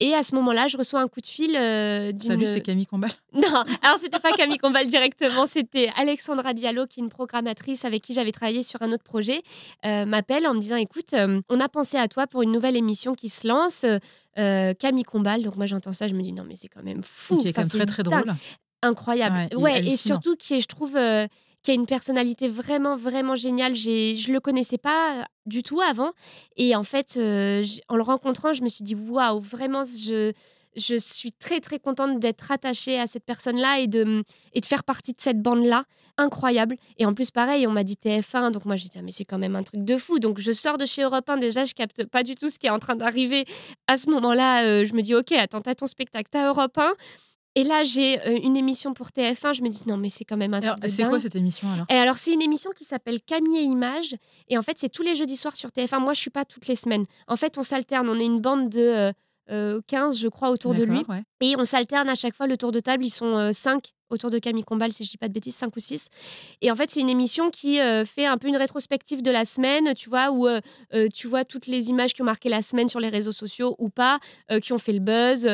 [0.00, 3.10] Et à ce moment-là, je reçois un coup de fil euh, Salut, c'est Camille Combal.
[3.34, 8.02] Non, alors c'était pas Camille Combal directement, c'était Alexandra Diallo, qui est une programmatrice avec
[8.02, 9.42] qui j'avais travaillé sur un autre projet,
[9.84, 11.14] m'appelle en me disant écoute,
[11.48, 13.84] on a pensé à toi pour une nouvelle émission qui se lance.
[14.38, 15.42] Euh, Camille Combal.
[15.42, 17.38] Donc moi j'entends ça, je me dis non mais c'est quand même fou.
[17.40, 18.34] Qui est quand même très très drôle.
[18.82, 19.56] Incroyable.
[19.56, 21.26] Ouais, et surtout qui est, je trouve, euh,
[21.62, 23.74] qui a une personnalité vraiment vraiment géniale.
[23.74, 26.12] Je le connaissais pas du tout avant,
[26.56, 30.32] et en fait, euh, en le rencontrant, je me suis dit waouh, vraiment je
[30.78, 34.84] je suis très très contente d'être attachée à cette personne-là et de, et de faire
[34.84, 35.84] partie de cette bande-là.
[36.16, 36.76] Incroyable.
[36.96, 39.24] Et en plus, pareil, on m'a dit TF1, donc moi j'ai dit, ah, mais c'est
[39.24, 40.18] quand même un truc de fou.
[40.18, 42.66] Donc je sors de chez Europe 1, déjà, je capte pas du tout ce qui
[42.66, 43.44] est en train d'arriver.
[43.86, 46.94] À ce moment-là, euh, je me dis, ok, attends, t'as ton spectacle, t'as Europe 1.
[47.54, 49.54] Et là, j'ai euh, une émission pour TF1.
[49.54, 51.68] Je me dis, non, mais c'est quand même un truc de C'est quoi cette émission
[51.72, 51.86] alors?
[51.88, 54.14] Et alors, c'est une émission qui s'appelle Camille et Images.
[54.48, 55.98] Et en fait, c'est tous les jeudis soirs sur TF1.
[55.98, 57.04] Moi, je suis pas toutes les semaines.
[57.26, 58.08] En fait, on s'alterne.
[58.08, 58.80] On est une bande de.
[58.80, 59.12] Euh,
[59.48, 61.04] 15, je crois, autour de lui.
[61.40, 63.04] Et on s'alterne à chaque fois le tour de table.
[63.04, 65.80] Ils sont 5 autour de Camille Combal, si je dis pas de bêtises, 5 ou
[65.80, 66.08] 6.
[66.62, 69.44] Et en fait, c'est une émission qui euh, fait un peu une rétrospective de la
[69.44, 70.60] semaine, tu vois, où euh,
[70.94, 73.76] euh, tu vois toutes les images qui ont marqué la semaine sur les réseaux sociaux
[73.78, 74.18] ou pas,
[74.62, 75.48] qui ont fait le buzz.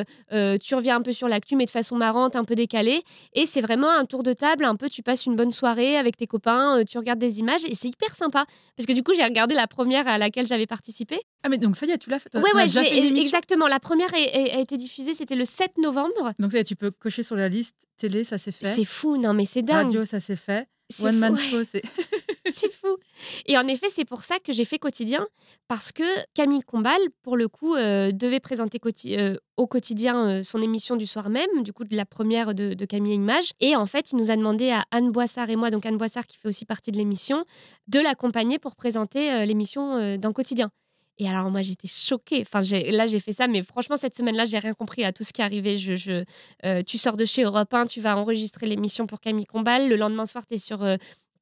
[0.61, 3.03] tu reviens un peu sur l'actu, mais de façon marrante, un peu décalée.
[3.33, 6.17] Et c'est vraiment un tour de table, un peu, tu passes une bonne soirée avec
[6.17, 8.47] tes copains, tu regardes des images, et c'est hyper sympa.
[8.77, 11.21] Parce que du coup, j'ai regardé la première à laquelle j'avais participé.
[11.43, 13.67] Ah, mais donc ça y est, tu l'as fait Ouais, ouais, fait exactement.
[13.69, 16.33] La première a, a été diffusée, c'était le 7 novembre.
[16.39, 18.73] Donc ça y est, tu peux cocher sur la liste télé, ça s'est fait.
[18.73, 19.87] C'est fou, non mais c'est dingue.
[19.87, 20.69] Radio, ça s'est fait.
[21.01, 21.83] One Man Show, c'est.
[22.53, 22.97] c'est fou.
[23.47, 25.27] Et en effet, c'est pour ça que j'ai fait quotidien,
[25.67, 30.61] parce que Camille Combal, pour le coup, euh, devait présenter euh, au quotidien euh, son
[30.61, 33.53] émission du soir même, du coup de la première de, Camille Image.
[33.61, 36.27] Et en fait, il nous a demandé à Anne Boissard et moi, donc Anne Boissard
[36.27, 37.45] qui fait aussi partie de l'émission,
[37.89, 40.71] de l'accompagner pour présenter l'émission dans quotidien.
[41.17, 42.43] Et alors, moi, j'étais choquée.
[42.43, 45.33] Enfin, là, j'ai fait ça, mais franchement, cette semaine-là, j'ai rien compris à tout ce
[45.33, 45.79] qui arrivait.
[45.79, 46.25] Je,
[46.83, 49.89] tu sors de chez Europe 1, tu vas enregistrer l'émission pour Camille Combal.
[49.89, 50.85] Le lendemain soir, tu es sur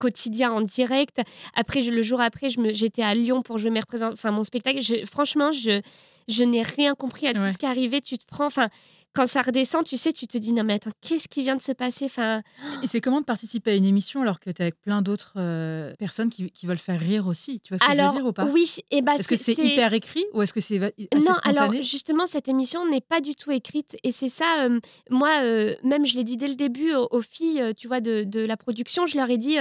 [0.03, 1.20] quotidien en direct.
[1.55, 4.80] Après, le jour après, j'étais à Lyon pour jouer mes enfin, mon spectacle.
[5.07, 5.80] franchement, je,
[6.28, 8.00] je n'ai rien compris à tout ce qui arrivait.
[8.00, 8.46] Tu te prends.
[8.46, 8.68] Enfin,
[9.15, 11.63] quand ça redescend, tu sais, tu te dis non mais attends, qu'est-ce qui vient de
[11.63, 12.07] se passer?
[12.07, 12.43] Enfin...
[12.83, 15.35] Et c'est comment de participer à une émission alors que tu es avec plein d'autres
[15.37, 17.61] euh, personnes qui, qui, veulent faire rire aussi?
[17.61, 18.47] Tu vois ce que je veux dire ou pas?
[18.47, 21.73] Oui, et eh bah, est-ce que c'est hyper écrit ou est-ce que c'est Non, alors
[21.83, 26.07] justement, cette émission n'est pas du tout écrite et c'est ça, euh, moi, euh, même
[26.07, 29.17] je l'ai dit dès le début aux, filles, tu vois, de, de, la production, je
[29.17, 29.59] leur ai dit,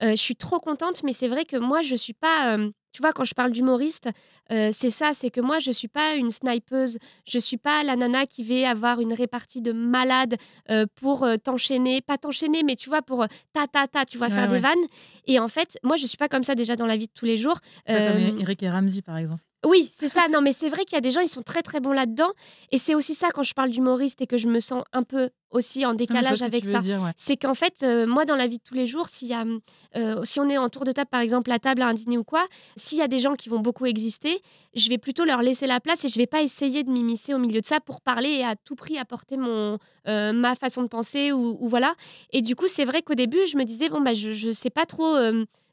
[0.00, 2.56] je suis trop contente, mais c'est vrai que moi, je suis pas
[2.92, 4.08] tu vois, quand je parle d'humoriste,
[4.50, 7.56] euh, c'est ça, c'est que moi, je ne suis pas une snipeuse, je ne suis
[7.56, 10.34] pas la nana qui va avoir une répartie de malade
[10.70, 14.28] euh, pour euh, t'enchaîner, pas t'enchaîner, mais tu vois, pour ta, ta, ta, tu vas
[14.28, 14.78] faire des vannes.
[15.26, 17.12] Et en fait, moi, je ne suis pas comme ça déjà dans la vie de
[17.12, 17.58] tous les jours.
[17.86, 19.42] comme Eric et Ramsey, par exemple.
[19.64, 20.28] Oui, c'est ça.
[20.28, 22.30] Non, mais c'est vrai qu'il y a des gens, ils sont très très bons là-dedans.
[22.72, 25.30] Et c'est aussi ça quand je parle d'humoriste et que je me sens un peu
[25.50, 26.80] aussi en décalage avec ça.
[27.16, 29.44] C'est qu'en fait, euh, moi, dans la vie de tous les jours, s'il y a,
[29.96, 32.16] euh, si on est en tour de table, par exemple, à table, à un dîner
[32.16, 32.46] ou quoi,
[32.76, 34.40] s'il y a des gens qui vont beaucoup exister,
[34.74, 37.38] je vais plutôt leur laisser la place et je vais pas essayer de m'immiscer au
[37.38, 40.88] milieu de ça pour parler et à tout prix apporter mon, euh, ma façon de
[40.88, 41.94] penser ou, voilà.
[42.32, 44.70] Et du coup, c'est vrai qu'au début, je me disais, bon, bah, je, je sais
[44.70, 45.16] pas trop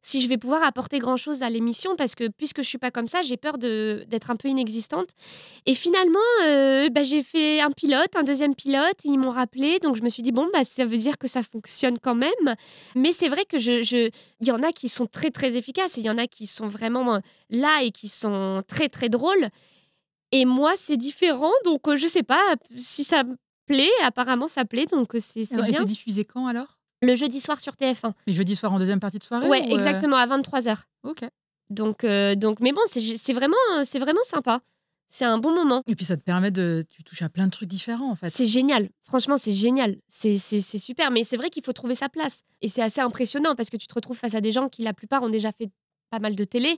[0.08, 2.92] si je vais pouvoir apporter grand chose à l'émission parce que puisque je suis pas
[2.92, 5.10] comme ça, j'ai peur d'être un peu inexistante.
[5.66, 6.20] Et finalement,
[6.92, 10.10] bah, j'ai fait un pilote, un deuxième pilote, et ils m'ont rappelé donc je me
[10.10, 12.56] suis dit, bon, bah, ça veut dire que ça fonctionne quand même.
[12.96, 14.10] Mais c'est vrai que je, je,
[14.42, 16.68] y en a qui sont très, très efficaces et il y en a qui sont
[16.68, 19.50] vraiment euh, là et qui sont très, très drôles.
[20.32, 21.52] Et moi, c'est différent.
[21.66, 23.24] Donc, euh, je sais pas si ça
[23.66, 23.90] plaît.
[24.04, 24.86] Apparemment, ça plaît.
[24.86, 25.66] Donc, euh, c'est bien.
[25.66, 26.77] Et c'est diffusé quand alors?
[27.02, 28.14] Le jeudi soir sur TF1.
[28.28, 30.78] Et jeudi soir en deuxième partie de soirée Ouais, exactement, à 23h.
[31.04, 31.22] Ok.
[31.70, 32.06] Donc,
[32.38, 34.62] donc mais bon, c'est vraiment, c'est vraiment sympa.
[35.10, 35.84] C'est un bon moment.
[35.88, 36.84] Et puis ça te permet de.
[36.90, 38.30] Tu touches à plein de trucs différents en fait.
[38.30, 38.90] C'est génial.
[39.04, 39.98] Franchement, c'est génial.
[40.10, 41.12] C'est super.
[41.12, 42.42] Mais c'est vrai qu'il faut trouver sa place.
[42.62, 44.94] Et c'est assez impressionnant parce que tu te retrouves face à des gens qui, la
[44.94, 45.70] plupart, ont déjà fait
[46.10, 46.78] pas mal de télé.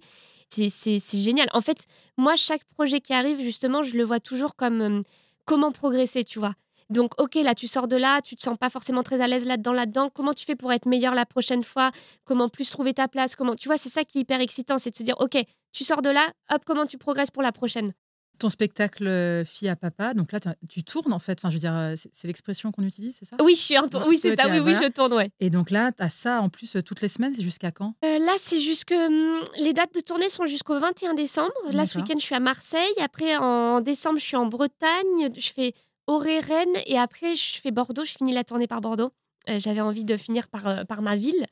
[0.50, 1.48] C'est génial.
[1.54, 1.86] En fait,
[2.18, 5.02] moi, chaque projet qui arrive, justement, je le vois toujours comme euh,
[5.46, 6.54] comment progresser, tu vois.
[6.90, 9.46] Donc, ok, là, tu sors de là, tu te sens pas forcément très à l'aise
[9.46, 10.10] là-dedans, là-dedans.
[10.14, 11.92] Comment tu fais pour être meilleur la prochaine fois?
[12.26, 13.36] Comment plus trouver ta place?
[13.36, 15.38] Comment Tu vois, c'est ça qui est hyper excitant, c'est de se dire, ok,
[15.72, 17.94] tu sors de là, hop, comment tu progresses pour la prochaine?
[18.40, 21.38] Ton spectacle euh, Fille à papa, donc là, tu tournes en fait.
[21.40, 23.36] Enfin, je veux dire, euh, c'est l'expression qu'on utilise, c'est ça?
[23.42, 24.48] Oui, je suis en Oui, c'est ça.
[24.48, 25.30] Oui, oui, je tourne, ouais.
[25.42, 27.34] Et donc là, tu as ça en plus euh, toutes les semaines.
[27.36, 27.96] C'est jusqu'à quand?
[28.02, 28.94] Là, c'est jusque.
[28.94, 31.52] Hum, les dates de tournée sont jusqu'au 21 décembre.
[31.74, 32.94] Là, ce week-end, je suis à Marseille.
[33.02, 35.30] Après, en décembre, je suis en Bretagne.
[35.38, 35.74] Je fais
[36.10, 36.78] Auré, Rennes.
[36.86, 38.04] Et après, je fais Bordeaux.
[38.04, 39.12] Je finis la tournée par Bordeaux.
[39.48, 41.46] J'avais envie de finir par, par ma ville.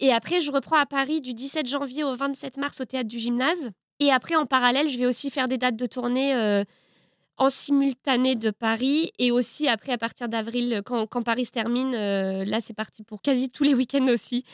[0.00, 3.18] Et après, je reprends à Paris du 17 janvier au 27 mars au théâtre du
[3.18, 3.70] gymnase.
[4.00, 6.62] Et après, en parallèle, je vais aussi faire des dates de tournée euh,
[7.36, 9.10] en simultané de Paris.
[9.18, 13.22] Et aussi, après, à partir d'avril, quand, Paris se termine, euh, là, c'est parti pour
[13.22, 14.44] quasi tous les week-ends aussi.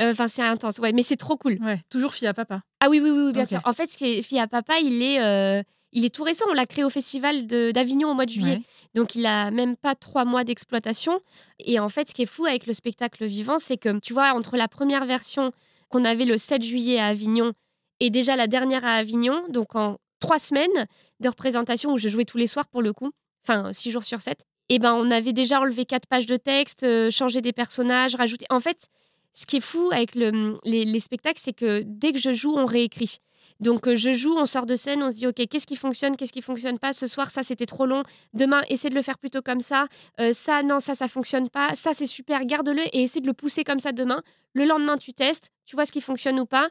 [0.00, 0.78] Euh, enfin, c'est intense.
[0.78, 1.58] Ouais, mais c'est trop cool.
[1.62, 2.62] Ouais, toujours Fille à Papa.
[2.80, 3.60] Ah oui, oui, oui, bien sûr.
[3.64, 6.44] En fait, ce qui est Fille à Papa, il est, il est tout récent.
[6.50, 8.62] On l'a créé au Festival d'Avignon au mois de juillet.
[8.94, 11.20] Donc, il a même pas trois mois d'exploitation.
[11.58, 14.32] Et en fait, ce qui est fou avec le spectacle vivant, c'est que, tu vois,
[14.32, 15.52] entre la première version
[15.88, 17.52] qu'on avait le 7 juillet à Avignon
[18.00, 20.88] et déjà la dernière à Avignon, donc en trois semaines
[21.20, 23.12] de représentation où je jouais tous les soirs pour le coup,
[23.46, 26.36] enfin six jours sur sept, et eh ben on avait déjà enlevé quatre pages de
[26.36, 28.44] texte, euh, changé des personnages, rajouté.
[28.50, 28.88] En fait,
[29.34, 32.66] ce qui est fou avec le, les, spectacles, c'est que dès que je joue, on
[32.66, 33.18] réécrit.
[33.62, 36.16] Donc euh, je joue, on sort de scène, on se dit ok qu'est-ce qui fonctionne,
[36.16, 36.92] qu'est-ce qui fonctionne pas?
[36.92, 38.02] Ce soir ça c'était trop long.
[38.34, 39.86] Demain essaie de le faire plutôt comme ça.
[40.20, 41.74] Euh, ça non ça ça fonctionne pas.
[41.74, 44.22] Ça c'est super, garde-le et essaie de le pousser comme ça demain.
[44.52, 46.68] Le lendemain tu testes, tu vois ce qui fonctionne ou pas.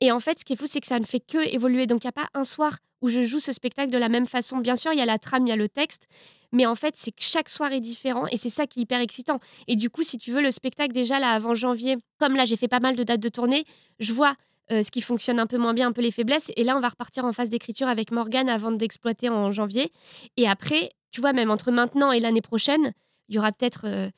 [0.00, 1.86] Et en fait, ce qui est fou, c'est que ça ne fait que évoluer.
[1.86, 4.26] Donc, il n'y a pas un soir où je joue ce spectacle de la même
[4.26, 4.58] façon.
[4.58, 6.08] Bien sûr, il y a la trame, il y a le texte,
[6.52, 9.00] mais en fait, c'est que chaque soir est différent et c'est ça qui est hyper
[9.00, 9.40] excitant.
[9.68, 12.56] Et du coup, si tu veux, le spectacle, déjà, là, avant janvier, comme là, j'ai
[12.56, 13.64] fait pas mal de dates de tournée,
[13.98, 14.34] je vois
[14.72, 16.50] euh, ce qui fonctionne un peu moins bien, un peu les faiblesses.
[16.56, 19.92] Et là, on va repartir en phase d'écriture avec Morgane avant d'exploiter en janvier.
[20.36, 22.92] Et après, tu vois, même entre maintenant et l'année prochaine,
[23.28, 24.10] il y aura peut-être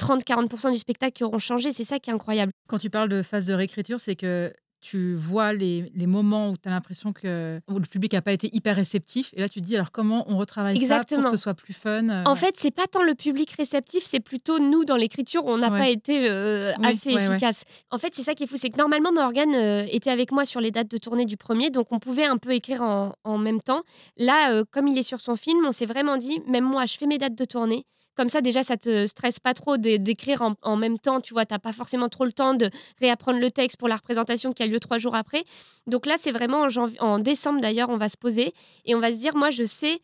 [0.00, 1.72] 30-40% du spectacle qui auront changé.
[1.72, 2.52] C'est ça qui est incroyable.
[2.68, 6.56] Quand tu parles de phase de réécriture, c'est que tu vois les, les moments où
[6.56, 9.30] tu as l'impression que le public n'a pas été hyper réceptif.
[9.34, 11.18] Et là, tu te dis, alors comment on retravaille Exactement.
[11.20, 12.38] ça pour que ce soit plus fun euh, En ouais.
[12.38, 15.78] fait, c'est pas tant le public réceptif, c'est plutôt nous dans l'écriture on n'a Ouais.
[15.78, 17.64] pas été euh, Oui, assez ouais, efficace.
[17.90, 20.44] En fait, c'est ça qui est fou, c'est que normalement Morgane euh, était avec moi
[20.44, 23.38] sur les dates de tournée du premier, donc on pouvait un peu écrire en, en
[23.38, 23.82] même temps.
[24.16, 27.06] Là, comme il est sur son film, on s'est vraiment dit, même moi, je fais
[27.06, 27.84] mes dates de tournée.
[28.18, 31.20] Comme ça, déjà, ça te stresse pas trop d'écrire en, même temps.
[31.20, 32.68] Tu vois, t'as pas forcément trop le temps de
[33.00, 35.44] réapprendre le texte pour la représentation qui a lieu trois jours après.
[35.86, 36.66] Donc là, c'est vraiment
[36.98, 38.54] en décembre d'ailleurs, on va se poser
[38.84, 40.00] et on va se dire, moi, je sais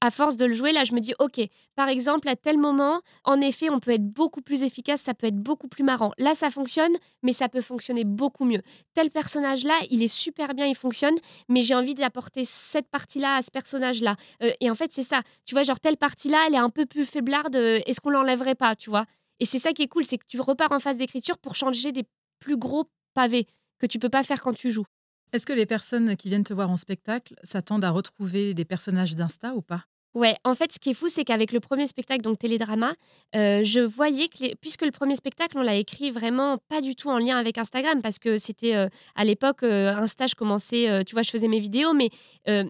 [0.00, 1.40] à force de le jouer, là, je me dis, OK,
[1.74, 5.26] par exemple, à tel moment, en effet, on peut être beaucoup plus efficace, ça peut
[5.26, 6.12] être beaucoup plus marrant.
[6.18, 6.92] Là, ça fonctionne,
[7.22, 8.60] mais ça peut fonctionner beaucoup mieux.
[8.94, 11.14] Tel personnage-là, il est super bien, il fonctionne,
[11.48, 14.16] mais j'ai envie d'apporter cette partie-là à ce personnage-là.
[14.42, 15.20] Euh, et en fait, c'est ça.
[15.46, 18.54] Tu vois, genre, telle partie-là, elle est un peu plus faiblarde, euh, est-ce qu'on l'enlèverait
[18.54, 19.06] pas, tu vois?
[19.40, 21.92] Et c'est ça qui est cool, c'est que tu repars en phase d'écriture pour changer
[21.92, 22.04] des
[22.38, 22.84] plus gros
[23.14, 23.46] pavés
[23.78, 24.86] que tu peux pas faire quand tu joues.
[25.32, 29.14] Est-ce que les personnes qui viennent te voir en spectacle s'attendent à retrouver des personnages
[29.14, 29.84] d'Insta ou pas?
[30.16, 32.94] Ouais, en fait, ce qui est fou, c'est qu'avec le premier spectacle, donc Télédrama,
[33.34, 37.10] euh, je voyais que, puisque le premier spectacle, on l'a écrit vraiment pas du tout
[37.10, 41.14] en lien avec Instagram, parce que c'était euh, à l'époque, euh, Insta, je commençais, tu
[41.14, 42.08] vois, je faisais mes vidéos, mais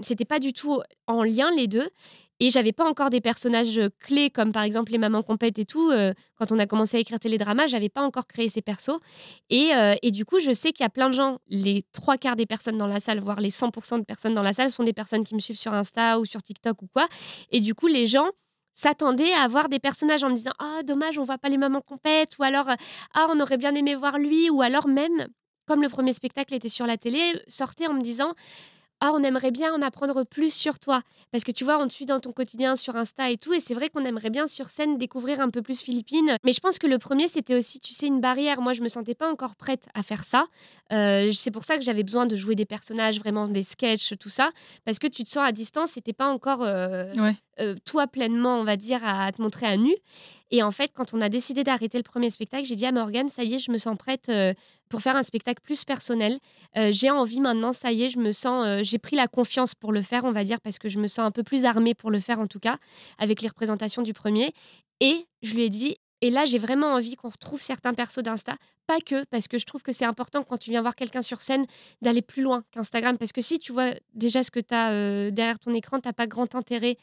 [0.03, 1.89] c'était pas du tout en lien les deux.
[2.41, 5.65] Et j'avais pas encore des personnages euh, clés comme par exemple les mamans compètes et
[5.65, 5.91] tout.
[5.91, 8.99] euh, quand on a commencé à écrire Télédrama, j'avais pas encore créé ces persos.
[9.49, 12.19] Et, euh, et du coup, je sais qu'il y a plein de gens, les trois
[12.19, 14.85] quarts des personnes dans la salle, voire les 100% de personnes dans la salle, sont
[14.85, 17.07] des personnes qui me suivent sur Insta ou sur TikTok ou quoi.
[17.51, 18.29] Et du coup, les gens
[18.75, 21.81] s'attendaient à avoir des personnages en me disant Ah, dommage, on voit pas les mamans
[21.81, 22.69] compètes, ou alors
[23.15, 25.29] Ah, on aurait bien aimé voir lui, ou alors même,
[25.67, 28.35] comme le premier spectacle était sur la télé, sortait en me disant
[29.01, 31.03] ah, on aimerait bien en apprendre plus sur toi.
[31.33, 33.53] Parce que tu vois, on te suit dans ton quotidien sur Insta et tout.
[33.53, 36.37] Et c'est vrai qu'on aimerait bien sur scène découvrir un peu plus Philippines.
[36.45, 38.61] Mais je pense que le premier, c'était aussi, tu sais, une barrière.
[38.63, 40.47] Moi, je me sentais pas encore prête à faire ça.
[40.93, 44.29] Euh, c'est pour ça que j'avais besoin de jouer des personnages, vraiment des sketchs, tout
[44.31, 44.51] ça.
[44.85, 47.35] Parce que tu te sens à distance et t'es pas encore euh, Ouais.
[47.61, 49.95] euh, toi pleinement, on va dire, à te montrer à nu.
[50.51, 53.29] Et en fait, quand on a décidé d'arrêter le premier spectacle, j'ai dit à Morgane,
[53.29, 54.55] ça y est, je me sens prête euh,
[54.89, 56.39] pour faire un spectacle plus personnel.
[56.77, 59.75] Euh, j'ai envie maintenant, ça y est, je me sens, euh, j'ai pris la confiance
[59.75, 61.95] pour le faire, on va dire, parce que je me sens un peu plus armée
[61.95, 62.79] pour le faire en tout cas,
[63.19, 64.53] avec les représentations du premier.
[65.01, 68.57] Et je lui ai dit, et là, j'ai vraiment envie qu'on retrouve certains persos d'Insta,
[68.87, 71.43] pas que, parce que je trouve que c'est important quand tu viens voir quelqu'un sur
[71.43, 71.67] scène
[72.03, 75.59] d'aller plus loin qu'Instagram, parce que si tu vois déjà ce que tu as derrière
[75.59, 76.97] ton écran, tu pas grand intérêt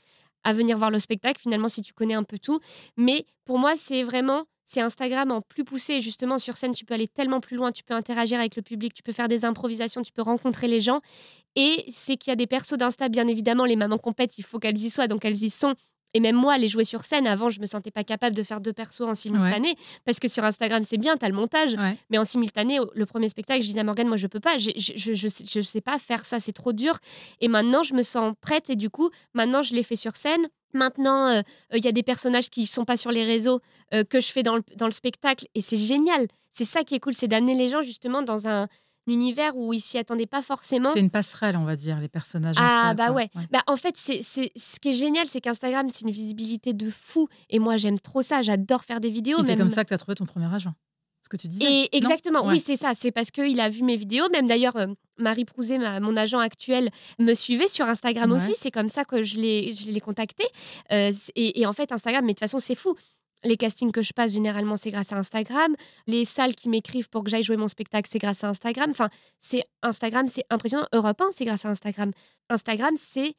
[0.44, 2.60] à venir voir le spectacle, finalement, si tu connais un peu tout.
[2.98, 6.02] Mais pour moi, c'est vraiment, c'est Instagram en plus poussé.
[6.02, 8.94] Justement, sur scène, tu peux aller tellement plus loin, tu peux interagir avec le public,
[8.94, 11.02] tu peux faire des improvisations, tu peux rencontrer les gens.
[11.56, 14.60] Et c'est qu'il y a des persos d'Insta, bien évidemment, les mamans compètes, il faut
[14.60, 15.76] qu'elles y soient, donc elles y sont.
[16.14, 18.62] Et même moi, les jouer sur scène, avant, je me sentais pas capable de faire
[18.62, 19.76] deux persos en simultané.
[20.06, 21.74] Parce que sur Instagram, c'est bien, tu as le montage.
[21.74, 21.98] Ouais.
[22.10, 24.72] Mais en simultané, le premier spectacle, je disais à Morgane, moi, je peux pas, je,
[24.78, 26.98] je, je, sais- je sais pas faire ça, c'est trop dur.
[27.42, 30.42] Et maintenant, je me sens prête et du coup, maintenant, je l'ai fait sur scène.
[30.76, 31.42] Maintenant, euh,
[31.74, 33.60] euh, il y a des personnages qui sont pas sur les réseaux
[33.94, 36.28] euh, que je fais dans le, dans le spectacle et c'est génial.
[36.52, 38.68] C'est ça qui est cool, c'est d'amener les gens justement dans un
[39.08, 40.90] univers où ils s'y attendaient pas forcément.
[40.92, 43.30] C'est une passerelle, on va dire, les personnages Ah Insta, bah ouais.
[43.52, 46.90] Bah, en fait, c'est, c'est, ce qui est génial, c'est qu'Instagram, c'est une visibilité de
[46.90, 47.28] fou.
[47.50, 48.42] Et moi, j'aime trop ça.
[48.42, 49.44] J'adore faire des vidéos.
[49.44, 50.74] C'est comme ça que tu as trouvé ton premier agent.
[51.26, 51.64] Ce que tu disais.
[51.66, 52.54] Et exactement, Ouais.
[52.54, 52.92] oui, c'est ça.
[52.96, 54.28] C'est parce qu'il a vu mes vidéos.
[54.30, 54.88] Même d'ailleurs, euh,
[55.18, 58.36] Marie Prouzet, ma- mon agent actuel, me suivait sur Instagram Ouais.
[58.36, 58.54] aussi.
[58.58, 60.44] C'est comme ça que je l'ai, je l'ai contacté.
[60.92, 62.96] Euh, et, et en fait, Instagram, mais de toute façon, c'est fou.
[63.44, 65.76] Les castings que je passe, généralement, c'est grâce à Instagram.
[66.08, 68.90] Les salles qui m'écrivent pour que j'aille jouer mon spectacle, c'est grâce à Instagram.
[68.92, 70.86] Enfin, c'est Instagram, c'est impressionnant.
[70.94, 72.12] Europe 1, c'est grâce à Instagram.
[72.50, 73.34] Instagram, c'est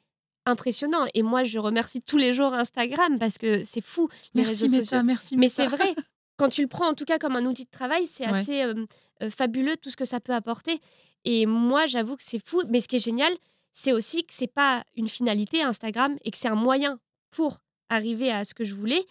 [0.47, 1.07] impressionnant.
[1.15, 4.77] Et moi, je remercie tous les jours Instagram parce que c'est fou, les Merci réseaux
[4.77, 5.03] Meta, sociaux.
[5.05, 5.95] merci Mais c'est vrai.
[6.37, 8.39] Quand tu le prends en tout cas comme un outil de travail, c'est Ouais.
[8.41, 8.75] assez euh,
[9.23, 10.81] euh, fabuleux tout ce que ça peut apporter.
[11.25, 12.63] Et moi, j'avoue que c'est fou.
[12.69, 13.33] Mais ce qui est génial,
[13.73, 16.99] c'est aussi que c'est pas une finalité Instagram et que c'est un moyen
[17.31, 19.03] pour arriver à ce que je voulais.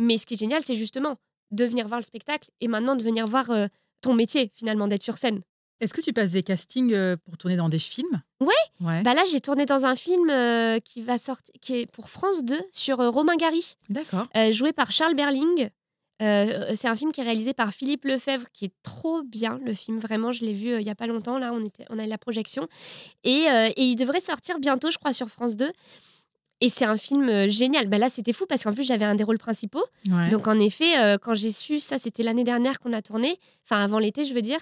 [0.00, 1.16] Mais ce qui est génial, c'est justement
[1.50, 3.66] de venir voir le spectacle et maintenant de venir voir euh,
[4.00, 5.40] ton métier finalement, d'être sur scène.
[5.80, 8.22] Est-ce que tu passes des castings euh, pour tourner dans des films?
[8.40, 8.48] Ouais.
[8.80, 9.02] Ouais.
[9.02, 12.44] Bah là, j'ai tourné dans un film euh, qui va sortir, qui est pour France
[12.44, 13.76] 2 sur euh, Romain Gary.
[13.88, 14.26] D'accord.
[14.36, 15.70] euh, joué par Charles Berling.
[16.22, 19.98] C'est un film qui est réalisé par Philippe Lefebvre, qui est trop bien, le film.
[19.98, 21.38] Vraiment, je l'ai vu il y a pas longtemps.
[21.38, 22.68] Là, on, était, on a eu la projection.
[23.24, 23.46] Et,
[23.76, 25.72] et il devrait sortir bientôt, je crois, sur France 2.
[26.60, 27.86] Et c'est un film euh, génial.
[27.88, 29.84] Ben là, c'était fou parce qu'en plus, j'avais un des rôles principaux.
[30.08, 30.28] Ouais.
[30.28, 33.82] Donc, en effet, euh, quand j'ai su, ça, c'était l'année dernière qu'on a tourné, enfin,
[33.82, 34.60] avant l'été, je veux dire.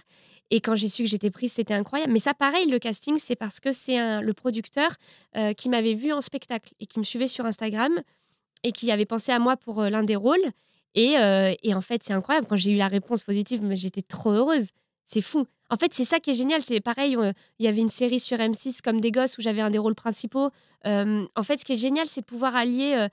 [0.51, 2.13] Et quand j'ai su que j'étais prise, c'était incroyable.
[2.13, 4.93] Mais ça, pareil, le casting, c'est parce que c'est le producteur
[5.37, 7.93] euh, qui m'avait vu en spectacle et qui me suivait sur Instagram
[8.63, 10.41] et qui avait pensé à moi pour euh, l'un des rôles.
[10.95, 11.17] Et,
[11.63, 12.49] et en fait, c'est incroyable.
[12.49, 14.71] Quand j'ai eu la réponse positive, j'étais trop heureuse.
[15.11, 15.47] C'est fou.
[15.71, 16.63] En fait, c'est ça qui est génial.
[16.63, 17.17] C'est pareil,
[17.59, 19.95] il y avait une série sur M6 comme des gosses où j'avais un des rôles
[19.95, 20.51] principaux.
[20.87, 22.95] Euh, en fait, ce qui est génial, c'est de pouvoir allier.
[22.97, 23.09] euh,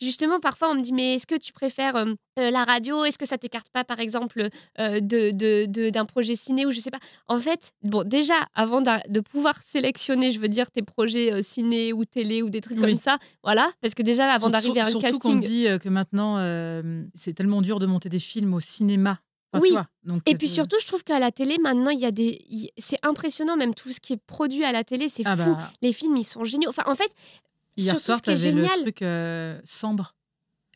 [0.00, 3.04] justement, parfois, on me dit Mais est-ce que tu préfères euh, la radio?
[3.04, 4.48] Est-ce que ça t'écarte pas, par exemple,
[4.80, 6.98] euh, de, de- de- d'un projet ciné ou je sais pas?
[7.28, 12.04] En fait, bon, déjà, avant de pouvoir sélectionner, je veux dire, tes projets ciné ou
[12.04, 12.88] télé ou des trucs Oui.
[12.88, 15.48] comme ça, voilà, parce que déjà, avant d'arriver à un Surtout qu'on casting.
[15.48, 16.38] dit que maintenant,
[17.14, 19.20] c'est tellement dur de monter des films au cinéma.
[19.52, 19.68] Enfin, Oui.
[19.68, 22.06] tu vois, donc, Et euh, puis surtout, je trouve qu'à la télé, maintenant, il y
[22.06, 22.70] a des.
[22.78, 25.54] C'est impressionnant, même tout ce qui est produit à la télé, c'est ah fou.
[25.56, 26.68] bah, Les films, ils sont géniaux.
[26.70, 27.10] Enfin, en fait,
[27.76, 30.14] hier surtout, soir, ce qui est t'avais le génial- truc euh, Sambre.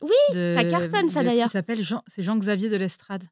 [0.01, 1.47] Oui, de- ça cartonne, ça, d'ailleurs.
[1.47, 3.23] Il s'appelle Jean, c'est Jean-Xavier de l'Estrade.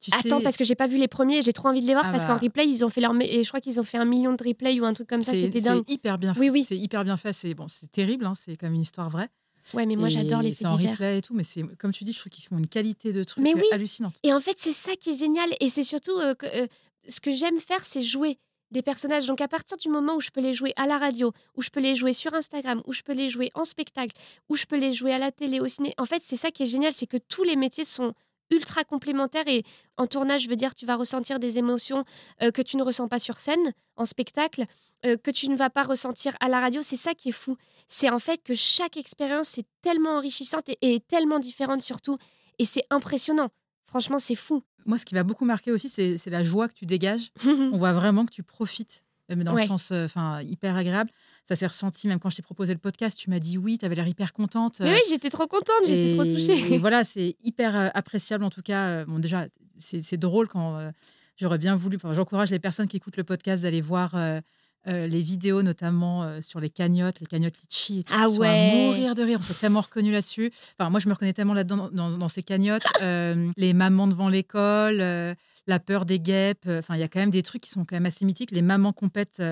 [0.00, 1.94] Tu attends, sais, parce que j'ai pas vu les premiers, j'ai trop envie de les
[1.94, 2.40] voir Ah parce qu'en bah.
[2.42, 3.12] replay, ils ont fait leur.
[3.22, 5.32] Et je crois qu'ils ont fait un million de replays ou un truc comme ça,
[5.32, 5.82] c'est c'était c'est dingue.
[5.88, 6.38] hyper bien fait.
[6.40, 6.64] Oui, oui.
[6.68, 7.32] C'est hyper bien fait.
[7.32, 8.24] C'est bon, c'est terrible.
[8.26, 9.28] hein, c'est même une histoire vraie.
[9.74, 10.92] Ouais, mais moi, j'adore les C'est faits en divers.
[10.92, 13.24] replay et tout, mais c'est comme tu dis, je trouve qu'ils font une qualité de
[13.24, 13.66] truc Mais euh, oui.
[13.72, 14.14] hallucinante.
[14.22, 15.48] Et en fait, c'est ça qui est génial.
[15.60, 16.66] Et c'est surtout euh, que, euh,
[17.08, 18.38] ce que j'aime faire, c'est jouer
[18.72, 19.26] des personnages.
[19.26, 21.70] Donc à partir du moment où je peux les jouer à la radio, où je
[21.70, 24.16] peux les jouer sur Instagram, où je peux les jouer en spectacle,
[24.48, 25.94] où je peux les jouer à la télé, au ciné.
[25.98, 28.12] En fait, c'est ça qui est génial, c'est que tous les métiers sont
[28.50, 29.64] ultra complémentaires et
[29.96, 32.04] en tournage, je veux dire, tu vas ressentir des émotions
[32.42, 34.64] euh, que tu ne ressens pas sur scène, en spectacle,
[35.04, 36.80] euh, que tu ne vas pas ressentir à la radio.
[36.82, 37.56] C'est ça qui est fou.
[37.88, 42.18] C'est en fait que chaque expérience est tellement enrichissante et, et tellement différente surtout.
[42.58, 43.50] Et c'est impressionnant.
[43.84, 44.62] Franchement, c'est fou.
[44.86, 47.30] Moi, ce qui m'a beaucoup marqué aussi, c'est la joie que tu dégages.
[47.46, 49.62] On voit vraiment que tu profites, mais dans Ouais.
[49.62, 51.10] le sens euh, enfin hyper agréable.
[51.44, 53.16] Ça s'est ressenti même quand je t'ai proposé le podcast.
[53.18, 54.80] Tu m'as dit oui, tu avais l'air hyper contente.
[54.80, 56.72] Mais oui, j'étais trop contente, j'étais trop touchée.
[56.74, 58.82] Et voilà, c'est hyper euh, appréciable en tout cas.
[58.86, 59.46] Euh, Bon, déjà,
[59.78, 60.90] c'est c'est drôle quand euh,
[61.36, 61.96] j'aurais bien voulu.
[61.96, 64.40] Enfin, j'encourage les personnes qui écoutent le podcast d'aller voir euh,
[64.88, 68.12] euh, les vidéos, notamment euh, sur les cagnottes, les cagnottes litchi et tout.
[68.16, 68.70] Ah qui sont ouais.
[68.70, 69.38] à mourir de rire.
[69.40, 70.52] On s'est tellement reconnu là-dessus.
[70.78, 72.82] Enfin, moi, je me reconnais tellement là-dedans dans, dans ces cagnottes.
[73.02, 74.98] Euh, les mamans devant l'école.
[74.98, 77.94] la peur des guêpes, enfin il y a quand même des trucs qui sont quand
[77.96, 78.50] même assez mythiques.
[78.52, 79.42] Les mamans compètent,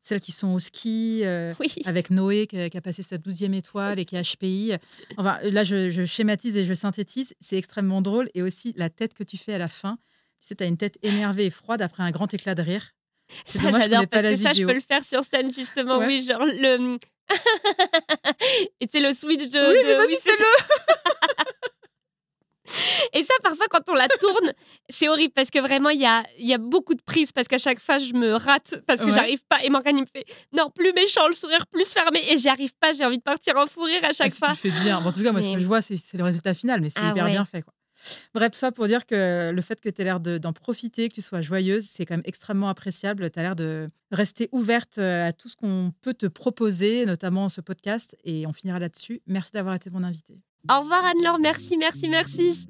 [0.00, 1.22] celles qui sont au ski,
[1.60, 1.74] Oui.
[1.84, 4.72] avec Noé qui a, qui a passé sa douzième étoile et qui est HPI.
[5.16, 7.34] Enfin, là, je, je schématise et je synthétise.
[7.40, 8.30] C'est extrêmement drôle.
[8.34, 9.98] Et aussi, la tête que tu fais à la fin.
[10.40, 12.92] Tu sais, tu as une tête énervée et froide après un grand éclat de rire.
[13.46, 15.98] Ça, j'adore parce que ça, je peux le faire sur scène, justement.
[15.98, 16.06] Ouais.
[16.06, 16.96] Oui, genre le.
[18.80, 19.58] Et c'est le switch de.
[19.72, 20.44] Oui, de- vas-y, c'est ça.
[23.12, 24.52] Et ça, parfois, quand on la tourne,
[24.88, 27.58] c'est horrible parce que vraiment, il y a, y a beaucoup de prises parce qu'à
[27.58, 29.14] chaque fois, je me rate parce que Ouais.
[29.14, 29.62] j'arrive pas.
[29.62, 30.24] Et Morgane, il me fait
[30.56, 32.22] non, plus méchant, le sourire plus fermé.
[32.30, 34.48] Et j'y arrive pas, j'ai envie de partir en fou rire à Ah, chaque fois.
[34.48, 35.00] Le fais bien.
[35.02, 36.88] Bon, en tout cas, moi, ce que je vois, c'est c'est le résultat final, mais
[36.88, 37.32] c'est Ah hyper ouais.
[37.32, 37.60] bien fait.
[37.62, 37.73] Quoi.
[38.34, 41.08] Bref, tout ça pour dire que le fait que tu aies l'air de- d'en profiter,
[41.08, 43.30] que tu sois joyeuse, c'est quand même extrêmement appréciable.
[43.30, 47.48] Tu as l'air de rester ouverte euh, à tout ce qu'on peut te proposer, notamment
[47.48, 48.16] ce podcast.
[48.24, 49.20] Et on finira là-dessus.
[49.26, 50.38] Merci d'avoir été mon invité.
[50.70, 51.38] Au revoir, Anne-Laure.
[51.40, 52.66] Merci, merci, merci.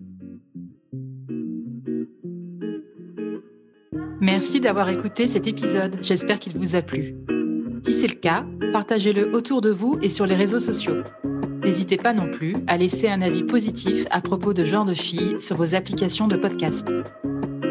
[4.20, 5.98] Merci d'avoir écouté cet épisode.
[6.02, 7.14] J'espère qu'il vous a plu.
[7.84, 11.02] Si c'est le cas, partagez-le autour de vous et sur les réseaux sociaux.
[11.64, 15.36] N'hésitez pas non plus à laisser un avis positif à propos de Genre de Filles
[15.38, 16.86] sur vos applications de podcast.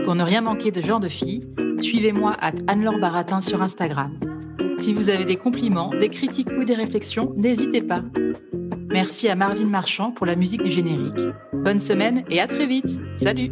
[0.04, 1.48] Pour ne rien manquer de Genre de Filles,
[1.80, 4.20] suivez-moi à Anne-Laure Baratin sur Instagram.
[4.80, 8.04] Si vous avez des compliments, des critiques ou des réflexions, n'hésitez pas.
[8.90, 11.22] Merci à Marvin Marchand pour la musique du générique.
[11.54, 13.00] Bonne semaine et à très vite.
[13.16, 13.52] Salut